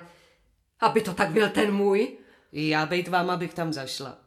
Aby 0.79 1.01
to 1.01 1.13
tak 1.13 1.29
byl 1.29 1.49
ten 1.49 1.71
můj? 1.71 2.17
Já 2.51 2.85
bejt 2.85 3.07
vám, 3.07 3.29
abych 3.29 3.53
tam 3.53 3.73
zašla. 3.73 4.17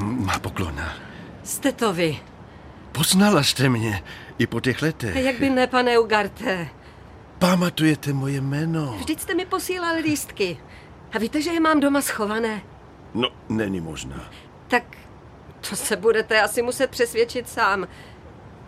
Má 0.00 0.38
poklona. 0.38 0.92
Jste 1.44 1.72
to 1.72 1.92
vy. 1.92 2.20
Poznala 2.92 3.42
jste 3.42 3.68
mě 3.68 4.02
i 4.38 4.46
po 4.46 4.60
těch 4.60 4.82
letech. 4.82 5.16
Jak 5.16 5.38
by 5.38 5.50
ne, 5.50 5.66
pane 5.66 5.98
Ugarte. 5.98 6.68
Pamatujete 7.38 8.12
moje 8.12 8.40
jméno? 8.40 8.96
Vždyť 8.98 9.20
jste 9.20 9.34
mi 9.34 9.46
posílali 9.46 10.00
lístky. 10.00 10.58
A 11.12 11.18
víte, 11.18 11.42
že 11.42 11.50
je 11.50 11.60
mám 11.60 11.80
doma 11.80 12.00
schované? 12.00 12.62
No, 13.14 13.28
není 13.48 13.80
možná. 13.80 14.30
Tak 14.68 14.82
to 15.70 15.76
se 15.76 15.96
budete 15.96 16.42
asi 16.42 16.62
muset 16.62 16.90
přesvědčit 16.90 17.48
sám. 17.48 17.88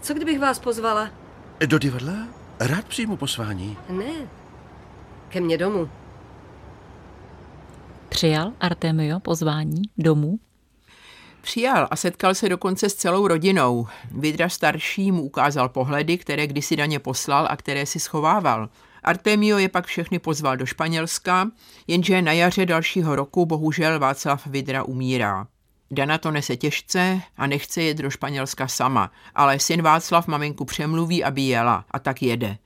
Co 0.01 0.15
kdybych 0.15 0.41
vás 0.41 0.59
pozvala? 0.59 1.11
Do 1.67 1.79
divadla? 1.79 2.15
Rád 2.61 2.85
přijmu 2.85 3.17
posvání. 3.17 3.77
Ne, 3.89 4.29
ke 5.29 5.41
mně 5.41 5.59
domů. 5.59 5.91
Přijal 8.09 8.53
Artemio 8.61 9.21
pozvání 9.21 9.83
domů? 9.99 10.39
Přijal 11.41 11.89
a 11.91 11.97
setkal 11.97 12.35
se 12.35 12.49
dokonce 12.49 12.89
s 12.89 12.95
celou 12.95 13.27
rodinou. 13.29 13.87
Vidra 14.11 14.49
starší 14.49 15.13
mu 15.13 15.23
ukázal 15.23 15.69
pohledy, 15.69 16.19
které 16.19 16.47
kdysi 16.47 16.77
daně 16.77 16.99
poslal 16.99 17.47
a 17.51 17.57
které 17.57 17.87
si 17.87 18.01
schovával. 18.01 18.69
Artemio 19.03 19.59
je 19.59 19.69
pak 19.69 19.87
všechny 19.87 20.19
pozval 20.19 20.57
do 20.57 20.67
Španělska, 20.67 21.51
jenže 21.87 22.23
na 22.23 22.33
jaře 22.33 22.67
dalšího 22.67 23.17
roku 23.17 23.47
bohužel 23.47 23.99
Václav 23.99 24.47
Vidra 24.47 24.83
umírá. 24.83 25.47
Dana 25.91 26.19
to 26.19 26.31
nese 26.31 26.57
těžce 26.57 27.21
a 27.37 27.47
nechce 27.47 27.83
jet 27.83 27.99
do 27.99 28.11
Španělska 28.11 28.69
sama, 28.69 29.11
ale 29.35 29.59
syn 29.59 29.83
Václav 29.83 30.27
maminku 30.27 30.65
přemluví, 30.65 31.25
aby 31.25 31.43
jela 31.43 31.85
a 31.91 31.99
tak 31.99 32.23
jede. 32.23 32.59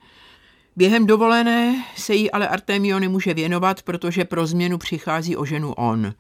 Během 0.77 1.07
dovolené 1.07 1.85
se 1.97 2.15
jí 2.15 2.31
ale 2.31 2.49
Artemio 2.49 2.99
nemůže 2.99 3.35
věnovat, 3.35 3.83
protože 3.83 4.25
pro 4.25 4.47
změnu 4.47 4.79
přichází 4.79 5.37
o 5.37 5.45
ženu 5.45 5.73
on. 5.73 6.15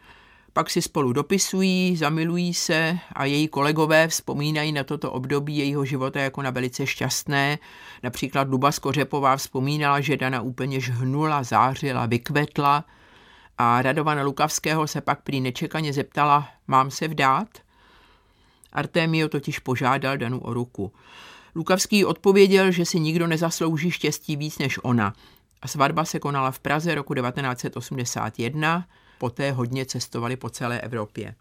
Pak 0.52 0.70
si 0.70 0.82
spolu 0.82 1.12
dopisují, 1.12 1.96
zamilují 1.96 2.54
se 2.54 2.98
a 3.12 3.24
její 3.24 3.48
kolegové 3.48 4.08
vzpomínají 4.08 4.72
na 4.72 4.84
toto 4.84 5.12
období 5.12 5.58
jejího 5.58 5.84
života 5.84 6.20
jako 6.20 6.42
na 6.42 6.50
velice 6.50 6.86
šťastné. 6.86 7.58
Například 8.02 8.48
Luba 8.48 8.72
Skořepová 8.72 9.36
vzpomínala, 9.36 10.00
že 10.00 10.16
Dana 10.16 10.40
úplně 10.40 10.80
žhnula, 10.80 11.42
zářila, 11.42 12.06
vykvetla 12.06 12.84
a 13.58 13.82
Radovana 13.82 14.22
Lukavského 14.22 14.86
se 14.86 15.00
pak 15.00 15.22
prý 15.22 15.40
nečekaně 15.40 15.92
zeptala, 15.92 16.48
mám 16.66 16.90
se 16.90 17.08
vdát? 17.08 17.48
Artemio 18.72 19.28
totiž 19.28 19.58
požádal 19.58 20.18
Danu 20.18 20.40
o 20.40 20.54
ruku. 20.54 20.92
Lukavský 21.54 22.04
odpověděl, 22.04 22.70
že 22.70 22.84
si 22.84 23.00
nikdo 23.00 23.26
nezaslouží 23.26 23.90
štěstí 23.90 24.36
víc 24.36 24.58
než 24.58 24.78
ona. 24.82 25.14
A 25.62 25.68
svatba 25.68 26.04
se 26.04 26.18
konala 26.18 26.50
v 26.50 26.58
Praze 26.58 26.94
roku 26.94 27.14
1981, 27.14 28.84
poté 29.18 29.52
hodně 29.52 29.86
cestovali 29.86 30.36
po 30.36 30.50
celé 30.50 30.80
Evropě. 30.80 31.34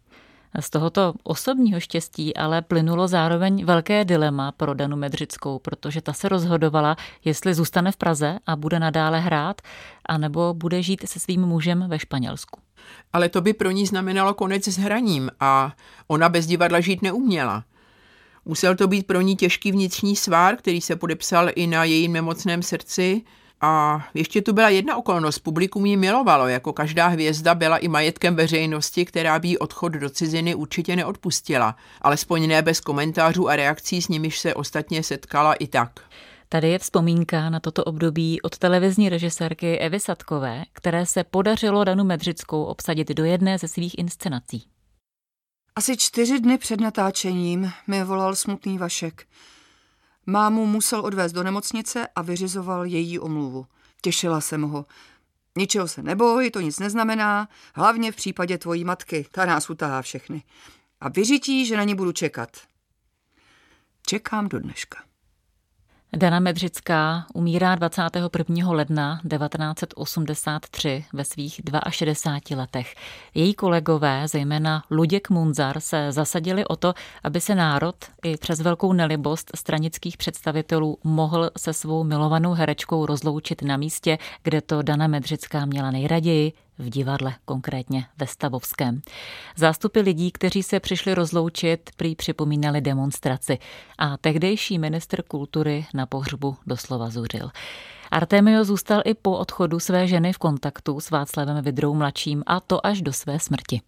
Z 0.60 0.70
tohoto 0.70 1.14
osobního 1.24 1.80
štěstí 1.80 2.38
ale 2.38 2.62
plynulo 2.62 3.08
zároveň 3.08 3.66
velké 3.66 4.06
dilema 4.06 4.52
pro 4.52 4.74
Danu 4.74 4.98
Medřickou, 4.98 5.60
protože 5.60 6.02
ta 6.02 6.14
se 6.14 6.30
rozhodovala, 6.30 6.96
jestli 7.26 7.54
zůstane 7.54 7.92
v 7.92 7.98
Praze 7.98 8.40
a 8.48 8.56
bude 8.56 8.80
nadále 8.80 9.20
hrát, 9.20 9.62
anebo 10.06 10.54
bude 10.54 10.82
žít 10.82 11.10
se 11.10 11.20
svým 11.20 11.42
mužem 11.42 11.86
ve 11.88 12.00
Španělsku. 12.00 12.60
Ale 13.14 13.30
to 13.30 13.42
by 13.42 13.54
pro 13.54 13.72
ní 13.72 13.86
znamenalo 13.86 14.34
konec 14.34 14.68
s 14.68 14.78
hraním 14.78 15.30
a 15.40 15.76
ona 16.08 16.30
bez 16.30 16.46
divadla 16.46 16.80
žít 16.80 17.02
neuměla. 17.02 17.64
Musel 18.46 18.76
to 18.76 18.88
být 18.88 19.08
pro 19.08 19.22
ní 19.22 19.36
těžký 19.36 19.72
vnitřní 19.72 20.16
svár, 20.16 20.56
který 20.56 20.82
se 20.82 20.96
podepsal 20.96 21.50
i 21.56 21.68
na 21.68 21.84
jejím 21.84 22.14
nemocném 22.14 22.64
srdci. 22.64 23.22
A 23.62 24.04
ještě 24.14 24.42
tu 24.42 24.54
byla 24.54 24.70
jedna 24.70 24.98
okolnost. 24.98 25.40
Publikum 25.40 25.86
ji 25.86 25.98
milovalo, 25.98 26.48
jako 26.48 26.74
každá 26.74 27.08
hvězda 27.08 27.56
byla 27.56 27.78
i 27.78 27.88
majetkem 27.88 28.36
veřejnosti, 28.36 29.06
která 29.06 29.40
by 29.40 29.58
odchod 29.58 29.90
do 29.90 30.10
ciziny 30.10 30.56
určitě 30.56 30.96
neodpustila. 30.96 31.76
Alespoň 32.02 32.48
ne 32.48 32.62
bez 32.62 32.80
komentářů 32.80 33.50
a 33.50 33.56
reakcí, 33.56 34.02
s 34.02 34.08
nimiž 34.08 34.40
se 34.40 34.54
ostatně 34.54 35.04
setkala 35.04 35.54
i 35.54 35.68
tak. 35.68 36.00
Tady 36.50 36.70
je 36.70 36.80
vzpomínka 36.80 37.50
na 37.50 37.60
toto 37.60 37.84
období 37.84 38.42
od 38.42 38.58
televizní 38.58 39.10
režisérky 39.10 39.78
Evy 39.78 40.00
Sadkové, 40.00 40.64
které 40.74 41.06
se 41.06 41.24
podařilo 41.24 41.84
Danu 41.84 42.04
Medřickou 42.04 42.64
obsadit 42.64 43.10
do 43.10 43.26
jedné 43.26 43.58
ze 43.58 43.68
svých 43.68 43.98
inscenací. 43.98 44.64
Asi 45.76 45.98
čtyři 45.98 46.40
dny 46.40 46.58
před 46.58 46.82
natáčením 46.82 47.72
mi 47.88 48.04
volal 48.04 48.36
smutný 48.36 48.78
Vašek. 48.78 49.28
Mámu 50.26 50.66
musel 50.66 51.06
odvést 51.06 51.32
do 51.32 51.44
nemocnice 51.44 52.08
a 52.16 52.22
vyřizoval 52.22 52.86
její 52.86 53.20
omluvu. 53.20 53.66
Těšila 54.02 54.42
jsem 54.42 54.62
ho. 54.62 54.86
Ničeho 55.58 55.88
se 55.88 56.04
neboj, 56.04 56.52
to 56.52 56.60
nic 56.60 56.80
neznamená, 56.80 57.50
hlavně 57.76 58.12
v 58.12 58.16
případě 58.16 58.58
tvojí 58.58 58.84
matky, 58.84 59.26
ta 59.32 59.46
nás 59.46 59.70
utahá 59.70 60.02
všechny. 60.02 60.44
A 61.02 61.10
vyřití, 61.10 61.66
že 61.66 61.78
na 61.78 61.84
ní 61.84 61.96
budu 61.96 62.12
čekat. 62.12 62.58
Čekám 64.06 64.48
do 64.48 64.60
dneška. 64.60 65.11
Dana 66.18 66.40
Medřická 66.40 67.26
umírá 67.34 67.76
21. 67.76 68.72
ledna 68.72 69.22
1983 69.30 71.06
ve 71.14 71.26
svých 71.26 71.62
62 71.90 72.62
letech. 72.62 72.96
Její 73.34 73.54
kolegové, 73.54 74.28
zejména 74.28 74.84
Luděk 74.90 75.30
Munzar, 75.30 75.80
se 75.80 76.12
zasadili 76.12 76.66
o 76.66 76.76
to, 76.76 76.94
aby 77.24 77.42
se 77.42 77.56
národ 77.56 77.96
i 78.24 78.38
přes 78.38 78.62
velkou 78.62 78.94
nelibost 78.94 79.52
stranických 79.56 80.18
představitelů 80.18 80.98
mohl 81.04 81.52
se 81.58 81.74
svou 81.74 82.04
milovanou 82.04 82.54
herečkou 82.54 83.06
rozloučit 83.06 83.62
na 83.62 83.78
místě, 83.78 84.18
kde 84.44 84.62
to 84.62 84.82
Dana 84.82 85.08
Medřická 85.08 85.66
měla 85.66 85.92
nejraději, 85.92 86.54
v 86.78 86.90
divadle, 86.90 87.36
konkrétně 87.46 88.06
ve 88.18 88.28
Stavovském. 88.28 89.02
Zástupy 89.56 90.00
lidí, 90.00 90.32
kteří 90.32 90.64
se 90.64 90.80
přišli 90.80 91.14
rozloučit, 91.14 91.90
prý 91.98 92.16
připomínali 92.16 92.82
demonstraci 92.82 93.60
a 93.98 94.18
tehdejší 94.18 94.80
ministr 94.80 95.22
kultury 95.22 95.86
na 95.94 96.06
pohřbu 96.06 96.58
doslova 96.68 97.10
zuřil. 97.10 97.52
Artemio 98.12 98.64
zůstal 98.64 99.02
i 99.06 99.14
po 99.14 99.38
odchodu 99.38 99.80
své 99.80 100.08
ženy 100.08 100.34
v 100.34 100.38
kontaktu 100.38 101.00
s 101.00 101.10
Václavem 101.10 101.64
Vidrou 101.64 101.94
mladším 101.94 102.44
a 102.48 102.60
to 102.60 102.86
až 102.86 103.02
do 103.02 103.14
své 103.14 103.40
smrti. 103.40 103.82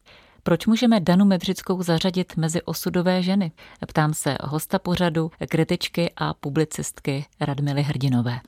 Proč 0.44 0.68
můžeme 0.68 1.00
Danu 1.00 1.26
Medřickou 1.26 1.84
zařadit 1.84 2.38
mezi 2.38 2.62
osudové 2.62 3.24
ženy? 3.24 3.52
Ptám 3.88 4.14
se 4.14 4.38
hosta 4.42 4.80
pořadu, 4.80 5.32
kritičky 5.50 6.12
a 6.18 6.34
publicistky 6.34 7.26
Radmily 7.40 7.82
Hrdinové. 7.82 8.40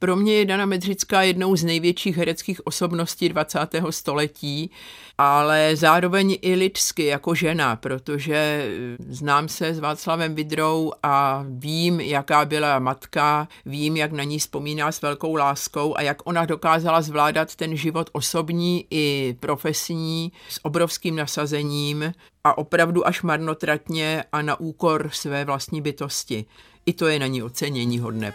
Pro 0.00 0.16
mě 0.16 0.32
je 0.32 0.44
Dana 0.44 0.66
Medřická 0.66 1.22
jednou 1.22 1.56
z 1.56 1.64
největších 1.64 2.16
hereckých 2.16 2.66
osobností 2.66 3.28
20. 3.28 3.58
století, 3.90 4.70
ale 5.18 5.76
zároveň 5.76 6.38
i 6.42 6.54
lidsky 6.54 7.04
jako 7.04 7.34
žena, 7.34 7.76
protože 7.76 8.68
znám 9.08 9.48
se 9.48 9.74
s 9.74 9.78
Václavem 9.78 10.34
Vidrou 10.34 10.92
a 11.02 11.44
vím, 11.48 12.00
jaká 12.00 12.44
byla 12.44 12.78
matka, 12.78 13.48
vím, 13.66 13.96
jak 13.96 14.12
na 14.12 14.24
ní 14.24 14.38
vzpomíná 14.38 14.92
s 14.92 15.02
velkou 15.02 15.34
láskou 15.34 15.96
a 15.96 16.02
jak 16.02 16.16
ona 16.24 16.44
dokázala 16.44 17.02
zvládat 17.02 17.56
ten 17.56 17.76
život 17.76 18.10
osobní 18.12 18.86
i 18.90 19.36
profesní 19.40 20.32
s 20.48 20.64
obrovským 20.64 21.16
nasazením 21.16 22.12
a 22.44 22.58
opravdu 22.58 23.06
až 23.06 23.22
marnotratně 23.22 24.24
a 24.32 24.42
na 24.42 24.60
úkor 24.60 25.10
své 25.12 25.44
vlastní 25.44 25.80
bytosti. 25.80 26.44
I 26.86 26.92
to 26.92 27.06
je 27.06 27.18
na 27.18 27.26
ní 27.26 27.42
ocenění 27.42 27.98
hodné. 27.98 28.34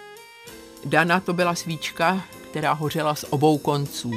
Dana 0.85 1.19
to 1.19 1.33
byla 1.33 1.55
svíčka, 1.55 2.23
která 2.51 2.73
hořela 2.73 3.15
z 3.15 3.25
obou 3.29 3.57
konců. 3.57 4.11